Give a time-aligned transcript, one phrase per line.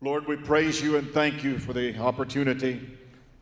[0.00, 2.88] Lord, we praise you and thank you for the opportunity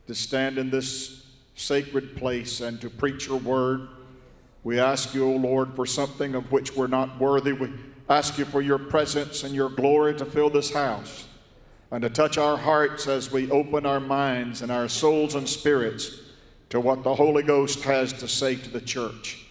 [0.06, 3.88] to stand in this sacred place and to preach your word.
[4.64, 7.52] We ask you, O Lord, for something of which we're not worthy.
[7.52, 7.74] We
[8.08, 11.26] ask you for your presence and your glory to fill this house
[11.90, 16.20] and to touch our hearts as we open our minds and our souls and spirits
[16.70, 19.44] to what the Holy Ghost has to say to the church.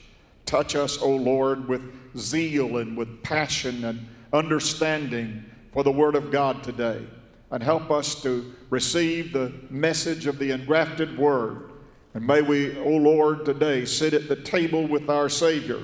[0.47, 1.83] Touch us, O Lord, with
[2.17, 5.45] zeal and with passion and understanding
[5.75, 7.05] for the Word of God today.
[7.51, 11.69] And help us to receive the message of the engrafted Word.
[12.13, 15.81] And may we, O Lord, today sit at the table with our Savior.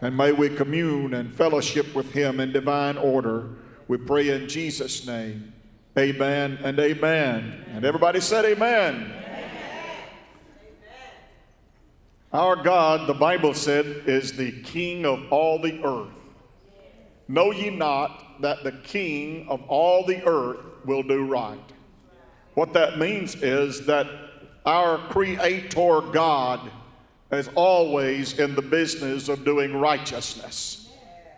[0.00, 3.50] And may we commune and fellowship with Him in divine order.
[3.86, 5.52] We pray in Jesus' name.
[5.96, 7.64] Amen and amen.
[7.68, 9.12] And everybody said, Amen.
[12.32, 16.10] Our God, the Bible said, is the King of all the earth.
[17.28, 21.58] Know ye not that the King of all the earth will do right?
[22.54, 24.06] What that means is that
[24.66, 26.70] our Creator God
[27.32, 30.88] is always in the business of doing righteousness.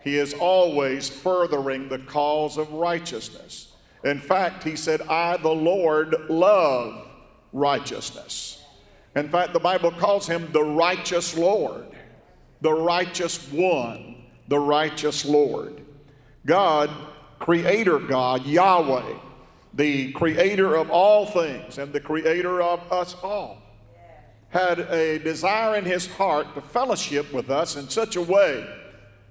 [0.03, 3.73] He is always furthering the cause of righteousness.
[4.03, 7.07] In fact, He said, I, the Lord, love
[7.51, 8.63] righteousness.
[9.15, 11.87] In fact, the Bible calls him the righteous Lord,
[12.61, 14.16] the righteous one,
[14.47, 15.81] the righteous Lord.
[16.45, 16.89] God,
[17.39, 19.13] Creator God, Yahweh,
[19.73, 23.61] the Creator of all things and the Creator of us all,
[24.49, 28.67] had a desire in his heart to fellowship with us in such a way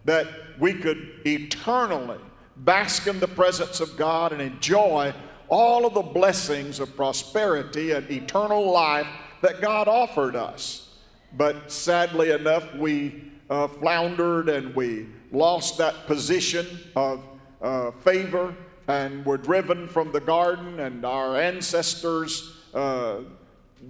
[0.04, 0.26] that
[0.58, 2.20] we could eternally
[2.58, 5.12] bask in the presence of God and enjoy
[5.48, 9.06] all of the blessings of prosperity and eternal life
[9.42, 10.94] that God offered us.
[11.36, 17.22] But sadly enough, we uh, floundered and we lost that position of
[17.62, 18.54] uh, favor
[18.88, 23.18] and were driven from the garden, and our ancestors uh,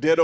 [0.00, 0.18] did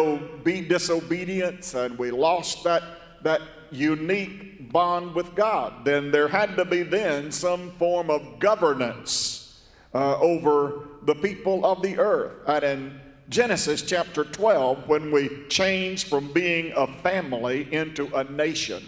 [0.45, 2.83] be disobedience, and we lost that,
[3.23, 5.85] that unique bond with God.
[5.85, 9.63] Then there had to be then some form of governance
[9.95, 12.33] uh, over the people of the earth.
[12.47, 18.83] And in Genesis chapter 12 when we change from being a family into a nation.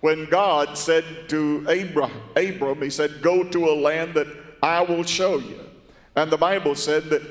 [0.00, 4.26] When God said to Abram, He said, Go to a land that
[4.62, 5.60] I will show you.
[6.16, 7.22] And the Bible said that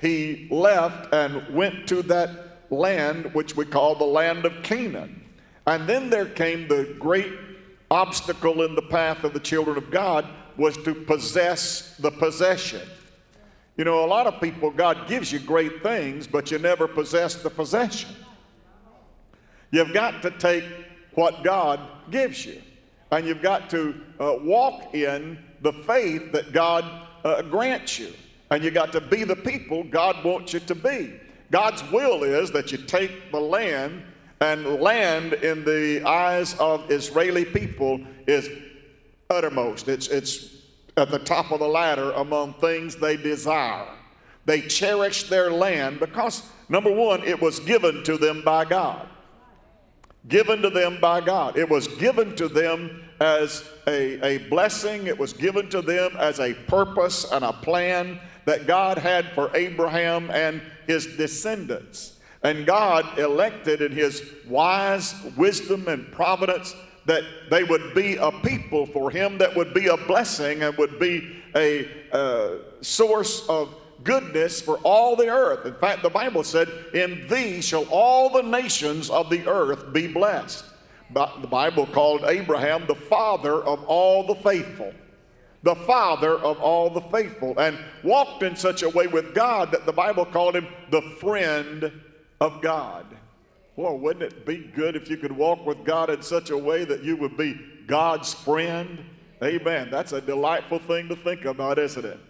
[0.00, 5.22] he left and went to that land, which we call the land of Canaan.
[5.66, 7.32] And then there came the great
[7.90, 12.86] obstacle in the path of the children of God was to possess the possession.
[13.76, 17.36] You know, a lot of people, God gives you great things, but you never possess
[17.36, 18.10] the possession.
[19.70, 20.64] You've got to take
[21.18, 21.80] what God
[22.12, 22.62] gives you,
[23.10, 26.84] and you've got to uh, walk in the faith that God
[27.24, 28.12] uh, grants you,
[28.52, 31.18] and you got to be the people God wants you to be.
[31.50, 34.00] God's will is that you take the land,
[34.40, 38.48] and land in the eyes of Israeli people is
[39.28, 39.88] uttermost.
[39.88, 40.54] It's, it's
[40.96, 43.88] at the top of the ladder among things they desire.
[44.44, 49.08] They cherish their land because, number one, it was given to them by God.
[50.26, 51.56] Given to them by God.
[51.56, 56.40] It was given to them as a, a blessing, it was given to them as
[56.40, 62.18] a purpose and a plan that God had for Abraham and his descendants.
[62.42, 66.74] And God elected in his wise wisdom and providence
[67.06, 70.98] that they would be a people for him that would be a blessing and would
[71.00, 73.74] be a uh, source of
[74.08, 75.66] goodness for all the earth.
[75.66, 80.06] In fact, the Bible said, In thee shall all the nations of the earth be
[80.06, 80.64] blessed.
[81.10, 84.94] But the Bible called Abraham the father of all the faithful.
[85.62, 89.86] The father of all the faithful, and walked in such a way with God that
[89.86, 91.92] the Bible called him the friend
[92.40, 93.04] of God.
[93.76, 96.84] Well, wouldn't it be good if you could walk with God in such a way
[96.84, 99.00] that you would be God's friend?
[99.42, 99.88] Amen.
[99.90, 102.20] That's a delightful thing to think about, isn't it?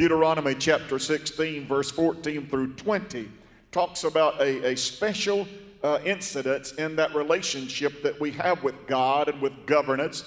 [0.00, 3.28] Deuteronomy chapter 16, verse 14 through 20,
[3.70, 5.46] talks about a, a special
[5.82, 10.24] uh, incident in that relationship that we have with God and with governance.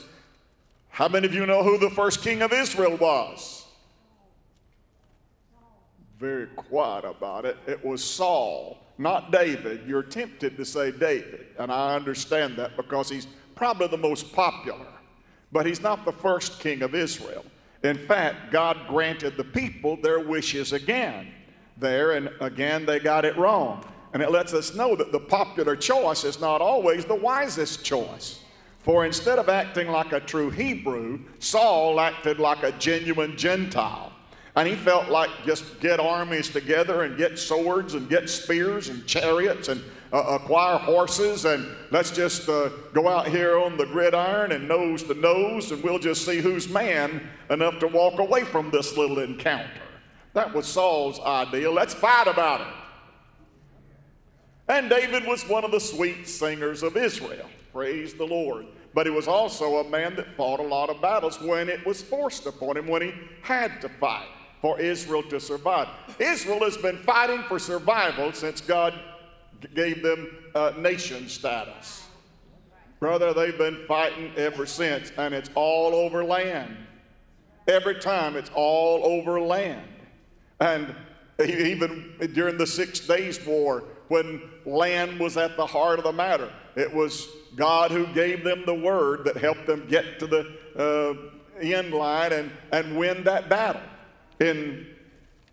[0.90, 3.66] How many of you know who the first king of Israel was?
[6.20, 7.58] Very quiet about it.
[7.66, 9.88] It was Saul not David.
[9.88, 14.86] You're tempted to say David, and I understand that because he's probably the most popular,
[15.52, 17.44] but he's not the first king of Israel.
[17.84, 21.28] In fact, God granted the people their wishes again
[21.78, 23.84] there, and again they got it wrong.
[24.14, 28.40] And it lets us know that the popular choice is not always the wisest choice.
[28.80, 34.13] For instead of acting like a true Hebrew, Saul acted like a genuine Gentile.
[34.56, 39.06] And he felt like just get armies together and get swords and get spears and
[39.08, 44.52] chariots and uh, acquire horses and let's just uh, go out here on the gridiron
[44.52, 48.70] and nose to nose and we'll just see who's man enough to walk away from
[48.70, 49.82] this little encounter.
[50.34, 51.72] That was Saul's idea.
[51.72, 52.68] Let's fight about it.
[54.68, 57.50] And David was one of the sweet singers of Israel.
[57.72, 58.68] Praise the Lord.
[58.94, 62.04] But he was also a man that fought a lot of battles when it was
[62.04, 64.28] forced upon him, when he had to fight
[64.64, 65.90] for Israel to survive.
[66.20, 68.98] Israel has been fighting for survival since God
[69.76, 72.08] gave them uh, nation status.
[73.02, 76.78] Brother, they've been fighting ever since, and it's all over land.
[77.68, 79.86] Every time it's all over land.
[80.62, 80.96] And
[81.46, 86.50] even during the Six Days War, when land was at the heart of the matter,
[86.78, 87.28] it was
[87.58, 92.32] God who gave them the word that helped them get to the uh, end line
[92.32, 93.82] and, and win that battle.
[94.44, 94.86] In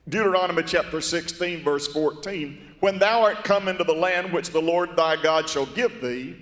[0.09, 4.97] Deuteronomy chapter 16, verse 14, when thou art come into the land which the Lord
[4.97, 6.35] thy God shall give thee,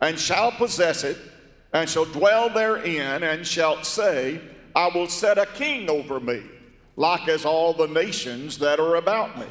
[0.00, 1.18] and shall possess it,
[1.72, 4.40] and shall dwell therein, and shalt say,
[4.76, 6.44] I will set a king over me,
[6.94, 9.46] like as all the nations that are about me.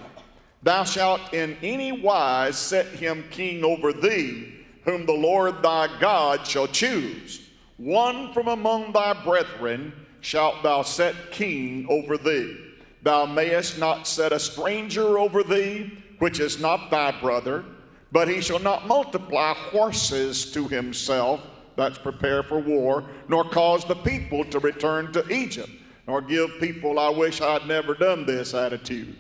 [0.64, 6.48] Thou shalt in any wise set him king over thee, whom the Lord thy God
[6.48, 7.50] shall choose.
[7.76, 9.92] One from among thy brethren
[10.26, 12.58] shalt thou set king over thee.
[13.04, 17.64] Thou mayest not set a stranger over thee, which is not thy brother,
[18.12, 21.42] but he shall not multiply horses to himself,
[21.76, 25.70] that's prepare for war, nor cause the people to return to Egypt,
[26.08, 29.16] nor give people, I wish I'd never done this attitude.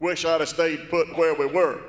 [0.00, 1.80] Wish I'd have stayed put where we were.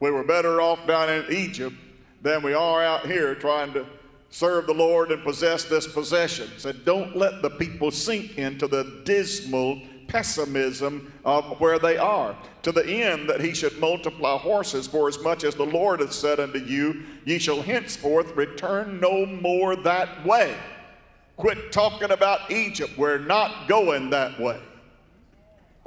[0.00, 1.76] We were better off down in Egypt
[2.20, 3.86] than we are out here trying to
[4.30, 6.48] serve the Lord and possess this possession.
[6.56, 12.72] Said, don't let the people sink into the dismal pessimism of where they are, to
[12.72, 16.40] the end that he should multiply horses, for as much as the Lord hath said
[16.40, 20.56] unto you, ye shall henceforth return no more that way.
[21.36, 22.98] Quit talking about Egypt.
[22.98, 24.60] We're not going that way.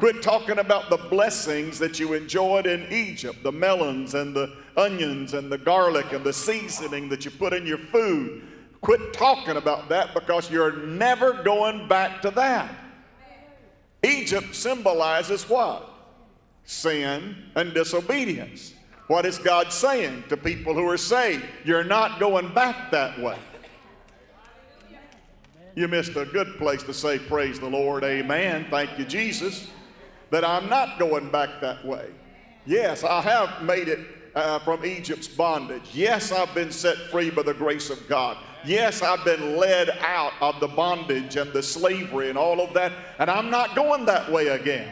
[0.03, 5.33] Quit talking about the blessings that you enjoyed in Egypt the melons and the onions
[5.33, 8.41] and the garlic and the seasoning that you put in your food.
[8.81, 12.69] Quit talking about that because you're never going back to that.
[14.03, 15.89] Egypt symbolizes what?
[16.65, 18.73] Sin and disobedience.
[19.07, 21.45] What is God saying to people who are saved?
[21.63, 23.39] You're not going back that way.
[25.75, 28.67] You missed a good place to say, Praise the Lord, Amen.
[28.69, 29.69] Thank you, Jesus,
[30.33, 32.09] that I'm not going back that way.
[32.65, 33.99] Yes, I have made it
[34.33, 35.91] uh, from Egypt's bondage.
[35.93, 38.37] Yes, I've been set free by the grace of God.
[38.65, 42.93] Yes, I've been led out of the bondage and the slavery and all of that,
[43.19, 44.91] and I'm not going that way again.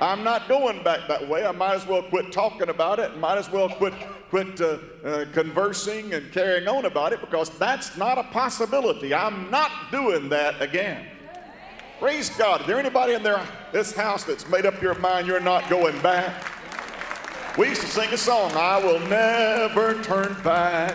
[0.00, 1.44] I'm not going back that way.
[1.44, 3.16] I might as well quit talking about it.
[3.18, 3.94] Might as well quit
[4.30, 9.12] quit uh, uh, conversing and carrying on about it because that's not a possibility.
[9.12, 11.06] I'm not doing that again.
[11.98, 12.60] Praise God.
[12.60, 13.40] Is there anybody in there,
[13.72, 16.44] this house that's made up your mind you're not going back?
[17.56, 20.94] We used to sing a song, I will never turn back.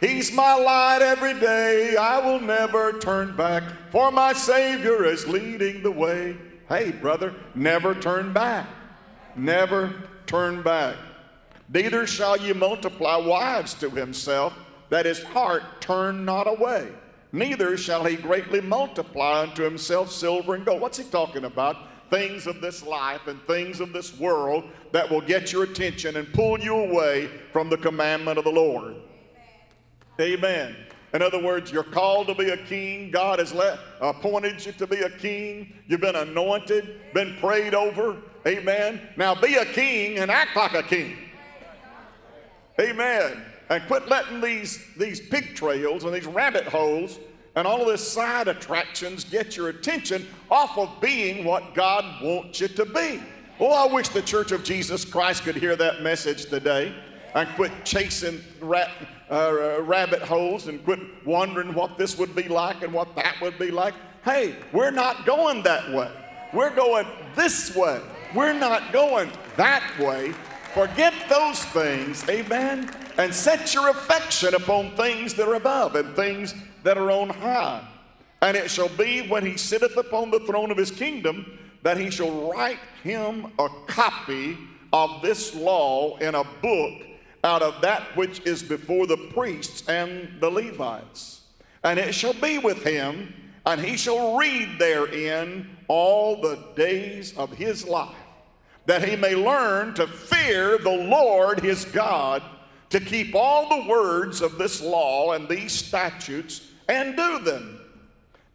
[0.00, 1.96] He's my light every day.
[1.96, 6.36] I will never turn back, for my Savior is leading the way.
[6.68, 8.66] Hey, brother, never turn back.
[9.36, 9.94] Never
[10.26, 10.96] turn back.
[11.72, 14.52] Neither shall you multiply wives to himself,
[14.88, 16.88] that his heart turn not away.
[17.34, 20.80] Neither shall he greatly multiply unto himself silver and gold.
[20.80, 21.76] What's he talking about?
[22.10, 24.62] things of this life and things of this world
[24.92, 28.94] that will get your attention and pull you away from the commandment of the Lord.
[30.20, 30.76] Amen.
[31.12, 33.10] In other words, you're called to be a king.
[33.10, 35.72] God has let, appointed you to be a king.
[35.88, 38.16] You've been anointed, been prayed over.
[38.46, 39.00] Amen.
[39.16, 41.16] Now be a king and act like a king.
[42.78, 43.42] Amen.
[43.70, 47.18] And quit letting these, these pig trails and these rabbit holes
[47.56, 52.60] and all of this side attractions get your attention off of being what God wants
[52.60, 53.22] you to be.
[53.60, 56.94] Oh, I wish the Church of Jesus Christ could hear that message today
[57.34, 58.90] and quit chasing rat,
[59.30, 63.58] uh, rabbit holes and quit wondering what this would be like and what that would
[63.58, 63.94] be like.
[64.24, 66.10] Hey, we're not going that way.
[66.52, 67.06] We're going
[67.36, 68.00] this way.
[68.34, 70.32] We're not going that way.
[70.72, 76.54] Forget those things, amen, and set your affection upon things that are above and things
[76.82, 77.86] that are on high.
[78.42, 82.10] And it shall be when he sitteth upon the throne of his kingdom that he
[82.10, 84.56] shall write him a copy
[84.92, 87.02] of this law in a book
[87.42, 91.42] out of that which is before the priests and the Levites.
[91.82, 93.32] And it shall be with him
[93.66, 98.14] and he shall read therein all the days of his life,
[98.86, 102.42] that he may learn to fear the Lord his God,
[102.90, 107.80] to keep all the words of this law and these statutes, and do them,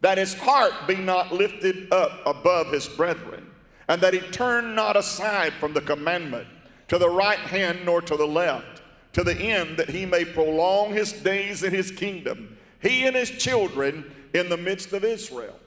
[0.00, 3.46] that his heart be not lifted up above his brethren,
[3.88, 6.46] and that he turn not aside from the commandment
[6.88, 8.82] to the right hand nor to the left,
[9.12, 13.30] to the end that he may prolong his days in his kingdom, he and his
[13.30, 15.58] children in the midst of Israel.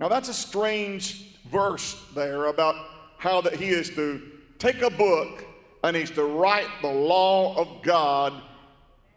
[0.00, 2.76] Now that's a strange verse there about
[3.18, 4.22] how that he is to
[4.58, 5.44] take a book
[5.84, 8.32] and he's to write the law of God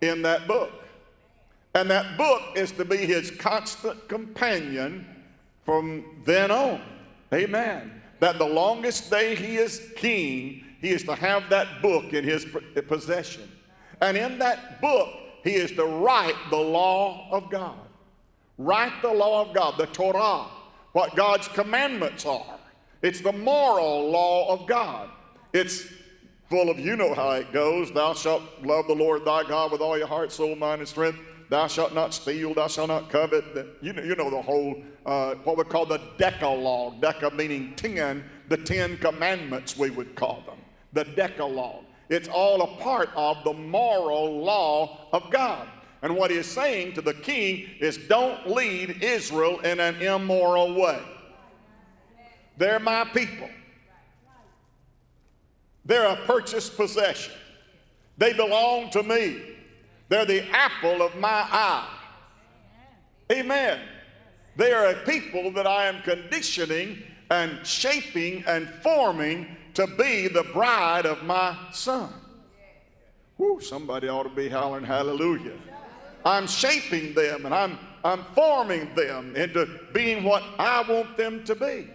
[0.02, 0.72] in that book.
[1.74, 5.08] And that book is to be his constant companion
[5.64, 6.82] from then on.
[7.34, 8.02] Amen.
[8.20, 12.46] That the longest day he is king, he is to have that book in his
[12.88, 13.50] possession.
[14.02, 15.08] And in that book,
[15.46, 17.80] he is to write the law of God.
[18.58, 20.48] Write the law of God, the Torah,
[20.92, 22.60] what God's commandments are.
[23.02, 25.10] It's the moral law of God.
[25.54, 25.86] It's
[26.50, 27.92] full of, you know how it goes.
[27.92, 31.20] Thou shalt love the Lord thy God with all your heart, soul, mind, and strength.
[31.50, 32.54] Thou shalt not steal.
[32.54, 33.46] Thou shalt not covet.
[33.82, 37.02] You know, you know the whole, uh, what we call the Decalogue.
[37.02, 40.58] Deca meaning ten, the Ten Commandments, we would call them.
[40.94, 41.86] The Decalogue.
[42.10, 45.68] It's all a part of the moral law of God.
[46.02, 50.80] And what he is saying to the king is don't lead Israel in an immoral
[50.80, 51.02] way.
[52.58, 53.50] They're my people.
[55.88, 57.34] They're a purchased possession.
[58.18, 59.42] They belong to me.
[60.10, 61.88] They're the apple of my eye.
[63.32, 63.80] Amen.
[64.58, 70.44] They are a people that I am conditioning and shaping and forming to be the
[70.54, 72.12] bride of my son.
[73.38, 75.58] Whew, somebody ought to be hollering hallelujah.
[76.26, 81.56] I'm shaping them and I'm, I'm forming them into being what I want them to
[81.56, 81.88] be.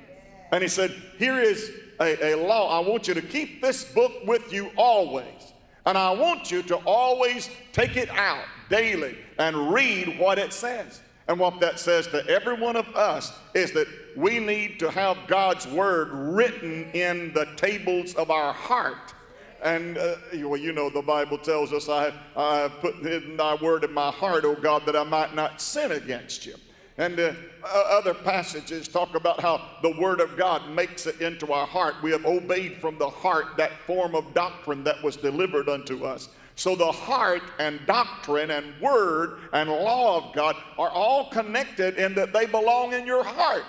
[0.53, 1.73] And he said, Here is
[2.03, 2.77] a, a law.
[2.77, 5.53] I want you to keep this book with you always.
[5.87, 11.01] And I want you to always take it out daily and read what it says.
[11.29, 15.17] And what that says to every one of us is that we need to have
[15.27, 19.15] God's word written in the tables of our heart.
[19.63, 23.85] And uh, well, you know, the Bible tells us, I, I have put thy word
[23.85, 26.57] in my heart, O God, that I might not sin against you.
[26.99, 27.33] And uh,
[27.65, 31.95] other passages talk about how the Word of God makes it into our heart.
[32.03, 36.29] We have obeyed from the heart that form of doctrine that was delivered unto us.
[36.55, 42.15] So the heart and doctrine and word and law of God are all connected in
[42.15, 43.65] that they belong in your heart.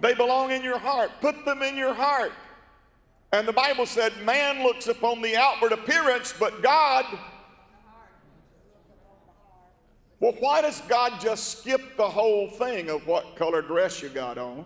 [0.00, 1.12] They belong in your heart.
[1.20, 2.32] Put them in your heart.
[3.32, 7.04] And the Bible said, man looks upon the outward appearance, but God.
[10.20, 14.38] Well, why does God just skip the whole thing of what color dress you got
[14.38, 14.64] on?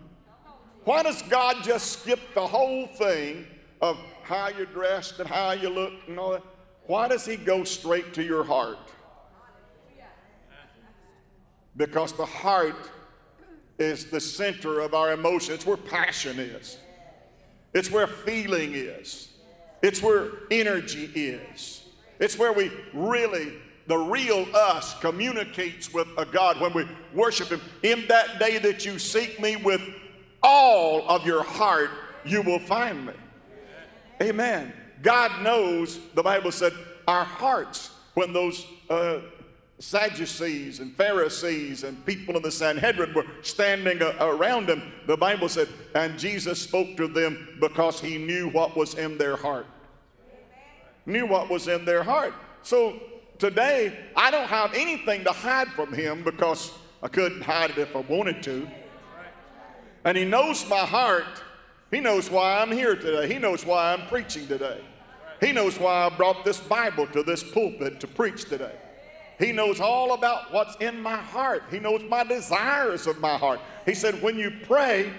[0.83, 3.45] Why does God just skip the whole thing
[3.81, 6.43] of how you're dressed and how you look and all that.
[6.85, 8.77] Why does he go straight to your heart?
[11.75, 12.89] Because the heart
[13.79, 15.57] is the center of our emotions.
[15.57, 16.77] It's where passion is.
[17.73, 19.29] It's where feeling is.
[19.81, 21.85] It's where energy is.
[22.19, 23.53] It's where we really,
[23.91, 27.59] the real us communicates with a God when we worship Him.
[27.83, 29.81] In that day that you seek me with
[30.41, 31.89] all of your heart,
[32.23, 33.13] you will find me.
[34.21, 34.71] Amen.
[35.01, 36.71] God knows, the Bible said,
[37.05, 39.19] our hearts when those uh,
[39.79, 44.89] Sadducees and Pharisees and people in the Sanhedrin were standing uh, around him.
[45.05, 49.35] The Bible said, and Jesus spoke to them because he knew what was in their
[49.35, 49.65] heart.
[51.05, 52.33] Knew what was in their heart.
[52.63, 53.01] So
[53.41, 56.71] today, I don't have anything to hide from him because
[57.03, 58.65] I couldn't hide it if I wanted to.
[60.05, 61.25] And he knows my heart
[61.91, 63.31] he knows why I'm here today.
[63.31, 64.79] He knows why I'm preaching today.
[65.41, 68.75] He knows why I brought this Bible to this pulpit to preach today.
[69.37, 71.63] He knows all about what's in my heart.
[71.69, 73.59] He knows my desires of my heart.
[73.85, 75.11] He said, when you pray,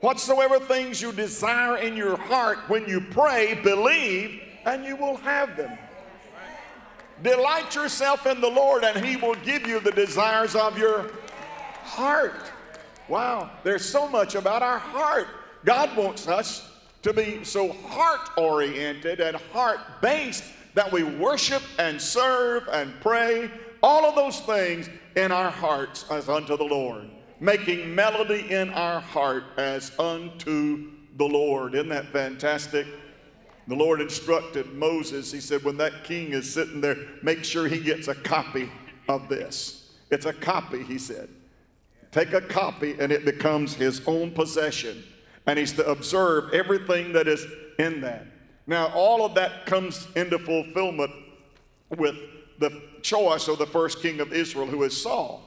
[0.00, 5.56] whatsoever things you desire in your heart, when you pray, believe, and you will have
[5.56, 5.78] them.
[7.22, 11.10] Delight yourself in the Lord, and He will give you the desires of your
[11.82, 12.50] heart.
[13.08, 15.28] Wow, there's so much about our heart.
[15.64, 16.70] God wants us
[17.02, 23.50] to be so heart oriented and heart based that we worship and serve and pray,
[23.82, 27.10] all of those things in our hearts as unto the Lord,
[27.40, 31.74] making melody in our heart as unto the Lord.
[31.74, 32.86] Isn't that fantastic?
[33.68, 37.78] The Lord instructed Moses, he said, when that king is sitting there, make sure he
[37.78, 38.70] gets a copy
[39.08, 39.94] of this.
[40.10, 41.28] It's a copy, he said.
[42.10, 45.02] take a copy, and it becomes his own possession.
[45.46, 47.46] And he's to observe everything that is
[47.78, 48.26] in that.
[48.66, 51.10] Now, all of that comes into fulfillment
[51.90, 52.16] with
[52.58, 55.42] the choice of the first king of Israel, who is Saul.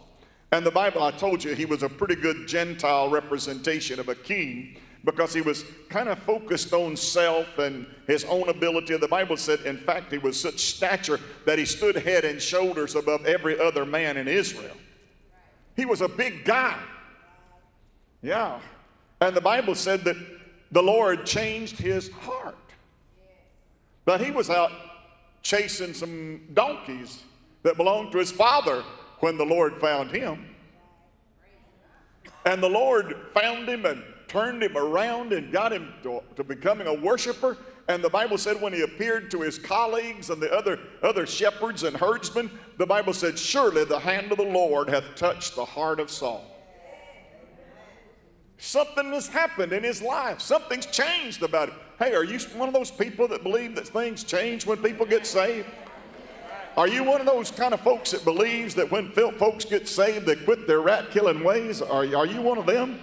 [0.52, 4.16] And the Bible, I told you, he was a pretty good Gentile representation of a
[4.16, 8.98] king because he was kind of focused on self and his own ability.
[8.98, 12.96] The Bible said, in fact, he was such stature that he stood head and shoulders
[12.96, 14.76] above every other man in Israel.
[15.76, 16.80] He was a big guy.
[18.24, 18.60] Yeah.
[19.22, 20.18] And the Bible said that
[20.72, 22.58] the Lord changed his heart.
[24.06, 24.72] But he was out
[25.44, 27.24] chasing some donkeys
[27.62, 28.84] that belonged to his father
[29.20, 30.48] when the Lord found him.
[32.46, 34.04] And the Lord found him and
[34.36, 37.56] turned him around and got him to, to, becoming a worshiper.
[37.88, 41.84] And the Bible said when he appeared to his colleagues and the other, other shepherds
[41.84, 46.02] and herdsmen, the Bible said, Surely the hand of the Lord hath touched the heart
[46.02, 46.44] of Saul.
[48.58, 50.42] Something has happened in his life.
[50.42, 51.76] Something's changed about it.
[51.98, 55.26] Hey, are you one of those people that believe that things change when people get
[55.26, 55.68] saved?
[56.76, 60.26] Are you one of those kind of folks that believes that when folks get saved,
[60.26, 61.82] they quit their rat killing ways?
[61.82, 63.00] Are, are you one of them?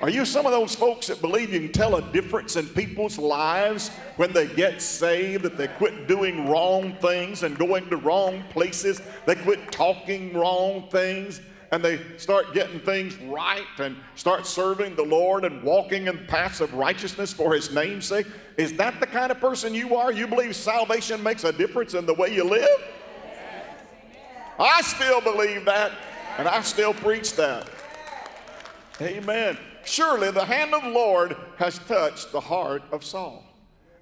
[0.00, 3.18] Are you some of those folks that believe you can tell a difference in people's
[3.18, 8.42] lives when they get saved, that they quit doing wrong things and going to wrong
[8.48, 9.02] places?
[9.26, 15.04] They quit talking wrong things and they start getting things right and start serving the
[15.04, 18.26] Lord and walking in paths of righteousness for His name's sake?
[18.56, 20.10] Is that the kind of person you are?
[20.12, 22.68] You believe salvation makes a difference in the way you live?
[24.58, 25.92] I still believe that,
[26.38, 27.68] and I still preach that.
[29.00, 29.56] Amen.
[29.90, 33.42] Surely the hand of the Lord has touched the heart of Saul.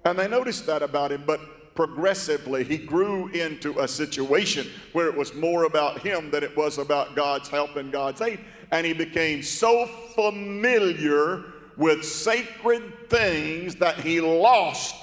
[0.05, 5.17] And they noticed that about him, but progressively he grew into a situation where it
[5.17, 8.39] was more about him than it was about God's help and God's aid.
[8.69, 14.93] And he became so familiar with sacred things that he lost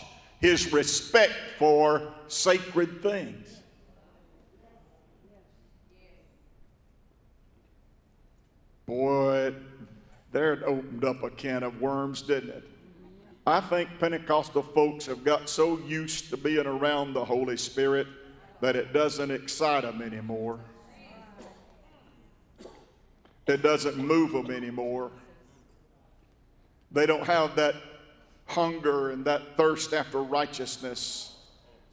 [0.41, 3.57] his respect for sacred things.
[8.87, 9.53] Boy,
[10.37, 12.65] there it opened up a can of worms, didn't it?
[13.47, 18.07] I think Pentecostal folks have got so used to being around the Holy Spirit
[18.61, 20.61] that it doesn't excite them anymore.
[23.47, 25.11] It doesn't move them anymore.
[26.93, 27.75] They don't have that
[28.45, 31.35] hunger and that thirst after righteousness.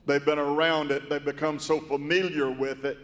[0.06, 2.98] They've been around it, they've become so familiar with it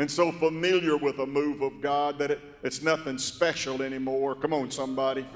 [0.00, 4.34] and so familiar with a move of God that it, it's nothing special anymore.
[4.34, 5.26] Come on, somebody.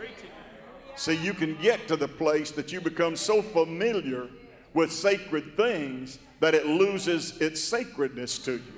[0.97, 4.27] See, you can get to the place that you become so familiar
[4.73, 8.73] with sacred things that it loses its sacredness to you.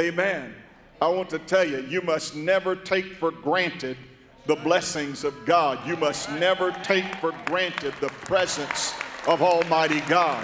[0.00, 0.54] Amen.
[1.02, 3.98] I want to tell you, you must never take for granted
[4.46, 5.86] the blessings of God.
[5.86, 8.94] You must never take for granted the presence
[9.26, 10.42] of Almighty God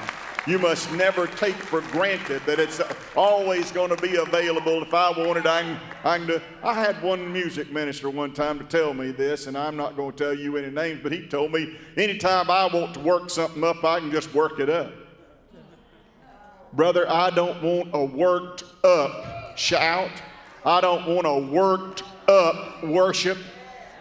[0.51, 2.81] you must never take for granted that it's
[3.15, 4.83] always going to be available.
[4.83, 6.41] If I wanted, I can, I can do.
[6.65, 10.11] I had one music minister one time to tell me this, and I'm not going
[10.11, 13.63] to tell you any names, but he told me anytime I want to work something
[13.63, 14.93] up, I can just work it up.
[16.73, 20.11] Brother, I don't want a worked up shout.
[20.65, 23.39] I don't want a worked up worship.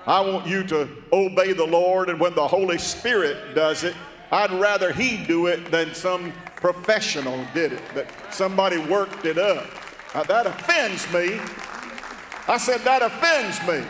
[0.07, 3.93] I want you to obey the Lord, and when the Holy Spirit does it,
[4.31, 9.65] I'd rather he do it than some professional did it, that somebody worked it up.
[10.13, 11.39] Now, that offends me.
[12.47, 13.85] I said, that offends me.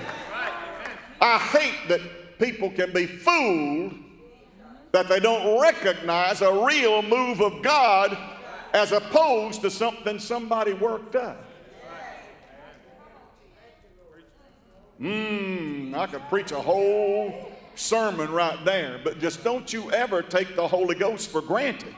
[1.21, 3.93] I hate that people can be fooled
[4.91, 8.17] that they don't recognize a real move of God
[8.73, 11.45] as opposed to something somebody worked up.
[14.99, 17.48] Mmm, I could preach a whole
[17.79, 18.99] sermon right there.
[19.03, 21.95] But just don't you ever take the Holy Ghost for granted.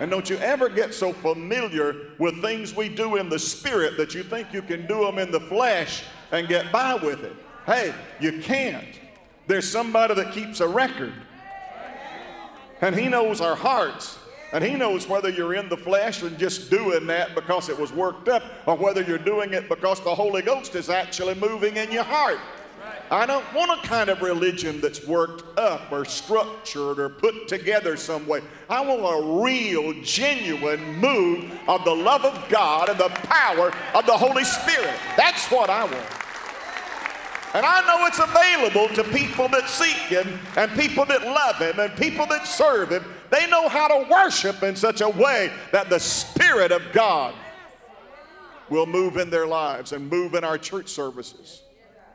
[0.00, 4.14] And don't you ever get so familiar with things we do in the spirit that
[4.14, 7.34] you think you can do them in the flesh and get by with it.
[7.66, 9.00] Hey, you can't.
[9.46, 11.12] There's somebody that keeps a record.
[12.80, 14.18] And he knows our hearts.
[14.52, 17.92] And he knows whether you're in the flesh and just doing that because it was
[17.92, 21.92] worked up or whether you're doing it because the Holy Ghost is actually moving in
[21.92, 22.38] your heart.
[23.10, 27.96] I don't want a kind of religion that's worked up or structured or put together
[27.96, 28.42] some way.
[28.68, 34.04] I want a real, genuine move of the love of God and the power of
[34.04, 34.94] the Holy Spirit.
[35.16, 36.06] That's what I want.
[37.54, 41.80] And I know it's available to people that seek Him and people that love Him
[41.80, 43.04] and people that serve Him.
[43.30, 47.34] They know how to worship in such a way that the Spirit of God
[48.68, 51.62] will move in their lives and move in our church services.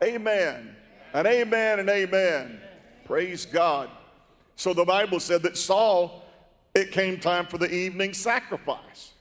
[0.03, 0.75] Amen.
[1.13, 2.59] And amen and amen.
[3.05, 3.89] Praise God.
[4.55, 6.23] So the Bible said that Saul,
[6.73, 9.13] it came time for the evening sacrifice.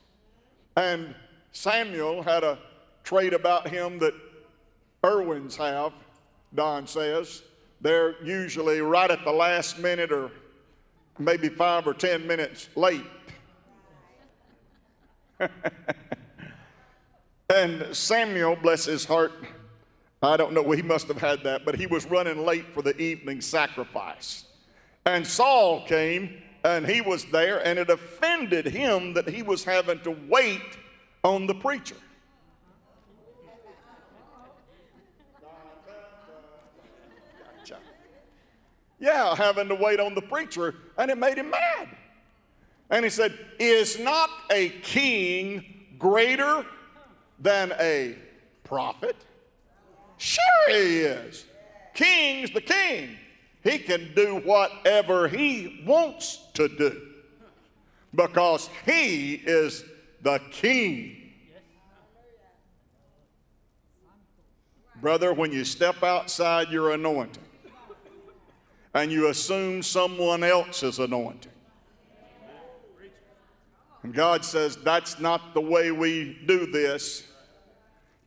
[0.75, 1.13] And
[1.51, 2.57] Samuel had a
[3.03, 4.15] trait about him that
[5.05, 5.93] Irwins have,
[6.55, 7.43] Don says.
[7.81, 10.31] They're usually right at the last minute or
[11.19, 13.05] maybe five or ten minutes late.
[17.53, 19.33] and Samuel, bless his heart,
[20.23, 22.97] I don't know, he must have had that, but he was running late for the
[22.97, 24.45] evening sacrifice.
[25.05, 29.99] And Saul came and he was there, and it offended him that he was having
[29.99, 30.77] to wait
[31.25, 31.97] on the preacher.
[38.97, 41.89] Yeah, having to wait on the preacher, and it made him mad.
[42.89, 45.65] And he said, Is not a king
[45.99, 46.65] greater
[47.39, 48.15] than a
[48.63, 49.17] prophet?
[50.23, 51.45] Sure, he is.
[51.93, 53.17] King's the king.
[53.61, 57.09] He can do whatever he wants to do
[58.15, 59.83] because he is
[60.21, 61.33] the king.
[65.01, 67.43] Brother, when you step outside your anointing
[68.93, 71.51] and you assume someone else's anointing,
[74.03, 77.25] and God says that's not the way we do this.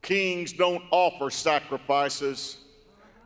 [0.06, 2.58] Kings don't offer sacrifices.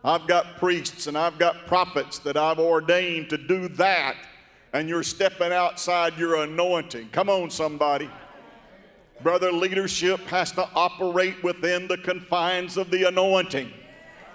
[0.03, 4.17] I've got priests and I've got prophets that I've ordained to do that,
[4.73, 7.11] and you're stepping outside your anointing.
[7.13, 8.09] Come on, somebody.
[9.23, 13.71] Brother, leadership has to operate within the confines of the anointing.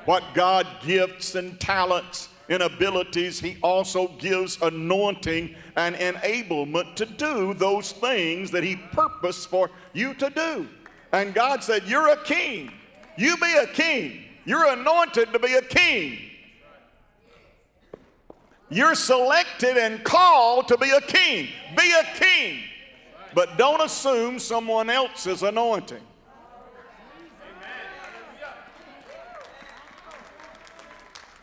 [0.05, 7.55] What God gifts and talents and abilities, He also gives anointing and enablement to do
[7.55, 10.69] those things that He purposed for you to do.
[11.15, 12.71] And God said, You're a king.
[13.17, 14.21] You be a king.
[14.43, 16.19] You're anointed to be a king.
[18.69, 21.47] You're selected and called to be a king.
[21.77, 22.59] Be a king.
[23.33, 26.01] But don't assume someone else's anointing.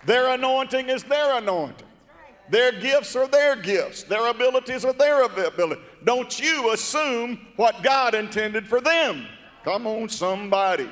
[0.04, 1.86] Their anointing is their anointing.
[2.50, 4.02] Their gifts are their gifts.
[4.02, 5.82] Their abilities are their abilities.
[6.04, 9.26] Don't you assume what God intended for them.
[9.64, 10.90] Come on, somebody.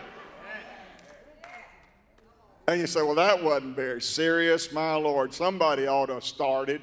[2.69, 5.35] And you say, well, that wasn't very serious, my Lord.
[5.35, 6.81] Somebody ought to have started.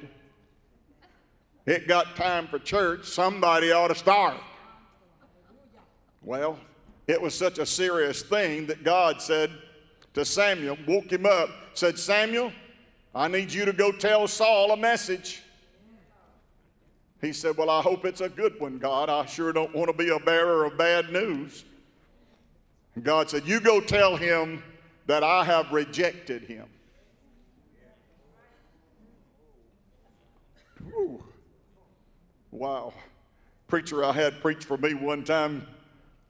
[1.64, 3.06] It got time for church.
[3.06, 4.36] Somebody ought to start.
[6.22, 6.58] Well,
[7.06, 9.50] it was such a serious thing that God said
[10.12, 12.52] to Samuel, woke him up, said, Samuel,
[13.14, 15.42] I need you to go tell Saul a message.
[17.22, 19.08] He said, Well, I hope it's a good one, God.
[19.08, 21.64] I sure don't want to be a bearer of bad news.
[22.98, 24.60] And God said, You go tell him
[25.06, 26.66] that I have rejected him.
[30.84, 31.22] Whew.
[32.50, 32.92] Wow.
[33.68, 35.64] Preacher I had preached for me one time,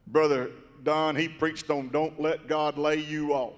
[0.09, 0.51] Brother
[0.83, 3.57] Don, he preached on don't let God lay you off.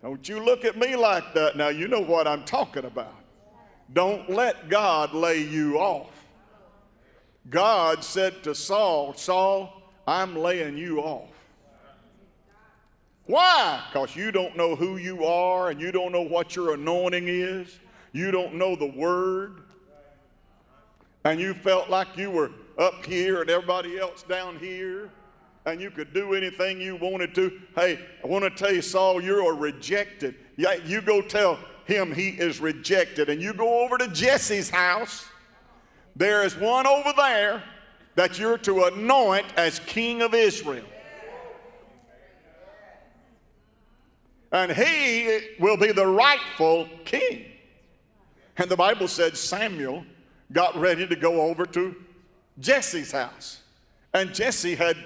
[0.00, 1.56] Don't you look at me like that.
[1.56, 3.16] Now, you know what I'm talking about.
[3.92, 6.24] Don't let God lay you off.
[7.50, 11.30] God said to Saul, Saul, I'm laying you off.
[13.26, 13.82] Why?
[13.90, 17.78] Because you don't know who you are and you don't know what your anointing is.
[18.12, 19.62] You don't know the word.
[21.24, 25.10] And you felt like you were up here and everybody else down here
[25.64, 27.60] and you could do anything you wanted to.
[27.74, 30.34] Hey, I want to tell you, Saul, you're rejected.
[30.56, 33.30] Yeah, you go tell him he is rejected.
[33.30, 35.26] And you go over to Jesse's house.
[36.14, 37.62] There is one over there
[38.14, 40.84] that you're to anoint as king of Israel.
[44.54, 47.44] and he will be the rightful king.
[48.56, 50.06] And the Bible said Samuel
[50.52, 51.96] got ready to go over to
[52.60, 53.62] Jesse's house.
[54.14, 54.96] And Jesse had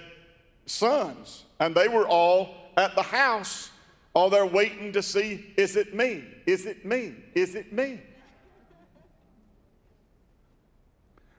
[0.67, 3.71] sons, and they were all at the house,
[4.13, 6.25] all there waiting to see is it me?
[6.45, 7.15] Is it me?
[7.35, 8.03] Is it me?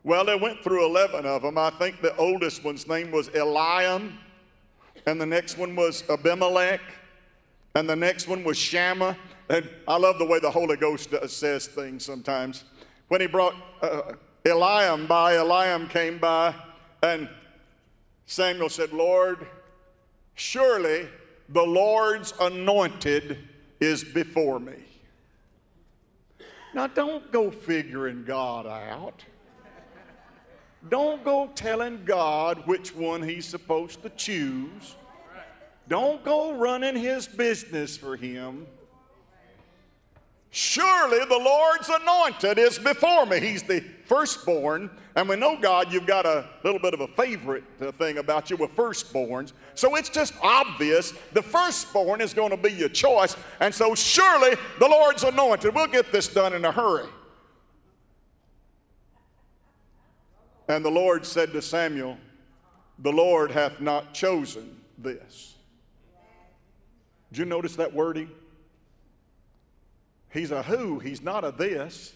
[0.04, 1.58] Well, they went through 11 of them.
[1.58, 4.14] I think the oldest one's name was Eliam,
[5.06, 6.82] and the next one was Abimelech,
[7.76, 9.18] and the next one was Shammah.
[9.50, 12.64] And I love the way the Holy Ghost says things sometimes.
[13.10, 14.14] When he brought uh,
[14.46, 16.54] Eliam by, Eliam came by,
[17.04, 17.28] and
[18.26, 19.48] Samuel said, Lord,
[20.36, 21.08] surely
[21.50, 23.40] the Lord's anointed
[23.80, 24.76] is before me.
[26.74, 29.24] Now, don't go figuring God out.
[30.88, 34.96] Don't go telling God which one He's supposed to choose.
[35.90, 38.66] Don't go running His business for Him.
[40.52, 43.40] Surely the Lord's anointed is before me.
[43.40, 44.90] He's the firstborn.
[45.16, 48.50] And we know, God, you've got a little bit of a favorite uh, thing about
[48.50, 49.54] you with firstborns.
[49.76, 53.36] So it's just obvious the firstborn is going to be your choice.
[53.60, 55.76] And so surely the Lord's anointed.
[55.76, 57.10] We'll get this done in a hurry.
[60.70, 62.16] And the Lord said to Samuel,
[63.00, 65.56] The Lord hath not chosen this.
[67.32, 68.30] Did you notice that wording?
[70.32, 72.14] He's a who, he's not a this.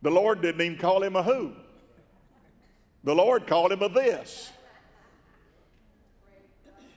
[0.00, 1.52] The Lord didn't even call him a who.
[3.04, 4.50] The Lord called him a this.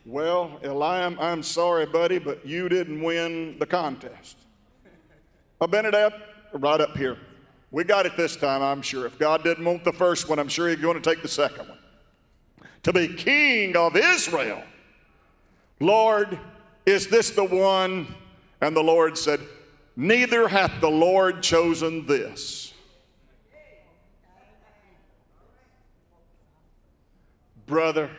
[0.06, 4.38] Well, Eliam, I'm sorry, buddy, but you didn't win the contest.
[5.60, 6.14] Abinadab,
[6.54, 7.18] right up here.
[7.72, 9.06] We got it this time, I'm sure.
[9.06, 11.68] If God didn't want the first one, I'm sure He's going to take the second
[11.68, 11.78] one.
[12.84, 14.64] To be king of Israel.
[15.80, 16.40] Lord,
[16.86, 18.08] is this the one
[18.62, 19.40] and the Lord said,
[19.96, 22.74] Neither hath the Lord chosen this.
[27.68, 28.10] Brother,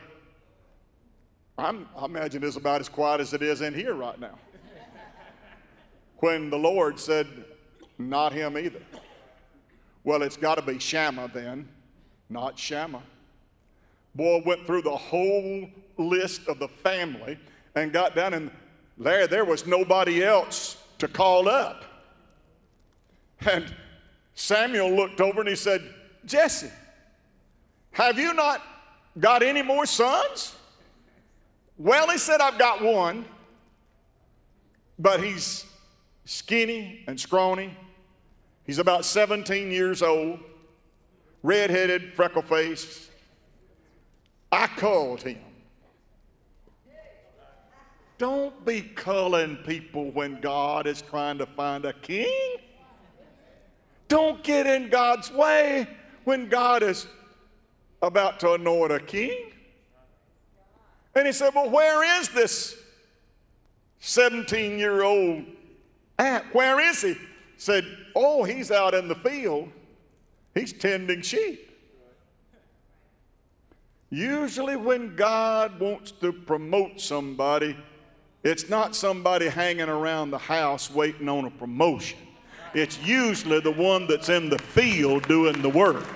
[1.58, 4.38] I'm, I imagine it's about as quiet as it is in here right now.
[6.18, 7.26] When the Lord said,
[7.98, 8.80] Not him either.
[10.04, 11.68] Well, it's got to be Shammah then,
[12.28, 13.02] not Shammah.
[14.14, 17.38] Boy went through the whole list of the family
[17.74, 18.50] and got down and
[18.98, 21.84] there, there was nobody else to call up.
[23.46, 23.74] And
[24.34, 25.82] Samuel looked over and he said,
[26.26, 26.70] Jesse,
[27.92, 28.62] have you not
[29.18, 30.54] got any more sons?
[31.78, 33.24] Well, he said, I've got one,
[34.98, 35.64] but he's
[36.26, 37.74] skinny and scrawny.
[38.70, 40.38] He's about 17 years old,
[41.42, 43.10] red-headed, freckle-faced.
[44.52, 45.40] I called him.
[48.16, 52.58] Don't be culling people when God is trying to find a king.
[54.06, 55.88] Don't get in God's way
[56.22, 57.08] when God is
[58.02, 59.50] about to anoint a king.
[61.16, 62.76] And he said, Well, where is this
[63.98, 65.44] 17 year old
[66.20, 66.44] at?
[66.54, 67.16] Where is he?
[67.60, 67.84] Said,
[68.16, 69.68] Oh, he's out in the field.
[70.54, 71.70] He's tending sheep.
[74.08, 77.76] Usually, when God wants to promote somebody,
[78.42, 82.18] it's not somebody hanging around the house waiting on a promotion.
[82.72, 86.06] It's usually the one that's in the field doing the work.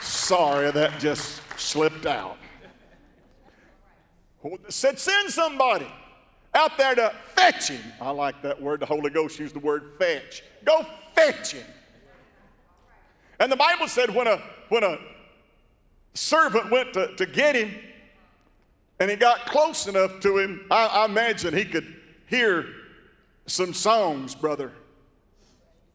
[0.00, 2.38] Sorry, that just slipped out.
[4.68, 5.86] Said, send somebody
[6.54, 7.80] out there to fetch him.
[8.00, 8.80] I like that word.
[8.80, 10.42] The Holy Ghost used the word fetch.
[10.64, 10.84] Go
[11.14, 11.66] fetch him.
[13.40, 14.98] And the Bible said when a, when a
[16.14, 17.74] servant went to, to get him,
[19.00, 21.96] and he got close enough to him, I, I imagine he could
[22.28, 22.66] hear
[23.46, 24.70] some songs, brother.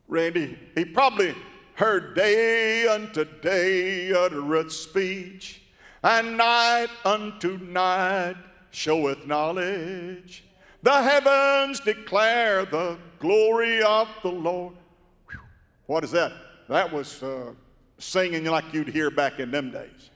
[0.07, 1.35] Randy, he probably
[1.75, 5.61] heard day unto day uttereth speech,
[6.03, 8.35] and night unto night
[8.71, 10.43] showeth knowledge.
[10.83, 14.75] The heavens declare the glory of the Lord.
[15.29, 15.39] Whew.
[15.87, 16.31] What is that?
[16.69, 17.53] That was uh,
[17.97, 20.09] singing like you'd hear back in them days.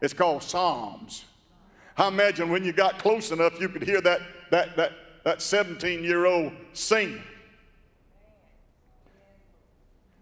[0.00, 1.24] It's called Psalms.
[1.96, 4.92] I imagine when you got close enough, you could hear that, that, that,
[5.24, 7.20] that 17 year old sing.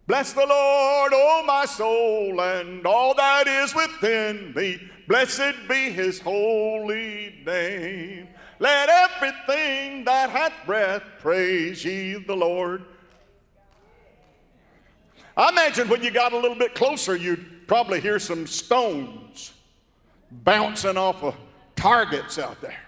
[0.08, 4.80] Bless the Lord, O oh my soul, and all that is within me.
[5.06, 8.28] Blessed be his holy name.
[8.58, 12.84] Let everything that hath breath praise ye the Lord.
[15.36, 19.52] I imagine when you got a little bit closer, you'd probably hear some stones
[20.30, 21.36] bouncing off of
[21.76, 22.80] targets out there.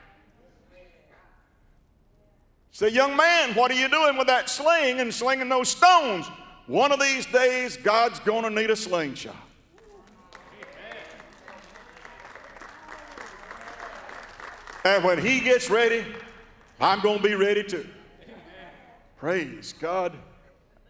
[2.73, 6.27] Say, young man, what are you doing with that sling and slinging those stones?
[6.67, 9.37] One of these days, God's going to need a slingshot.
[14.85, 16.05] And when he gets ready,
[16.81, 17.87] I'm going to be ready too.
[19.19, 20.17] Praise God.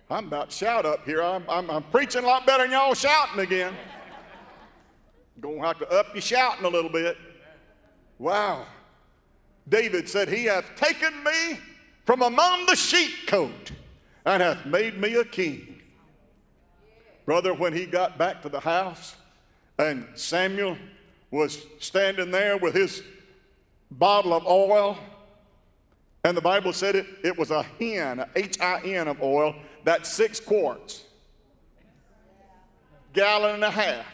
[0.09, 1.23] I'm about to shout up here.
[1.23, 3.75] I'm, I'm, I'm preaching a lot better than y'all shouting again.
[5.41, 7.17] Going to have to up your shouting a little bit.
[8.19, 8.67] Wow.
[9.69, 11.59] David said, He hath taken me
[12.05, 13.71] from among the sheepcote
[14.25, 15.81] and hath made me a king.
[17.25, 19.17] Brother, when he got back to the house
[19.79, 20.77] and Samuel
[21.31, 23.03] was standing there with his
[23.91, 24.99] bottle of oil,
[26.25, 30.09] and the Bible said it, it was a hin, H I N of oil, that's
[30.11, 31.05] six quarts.
[33.13, 34.07] gallon and a half.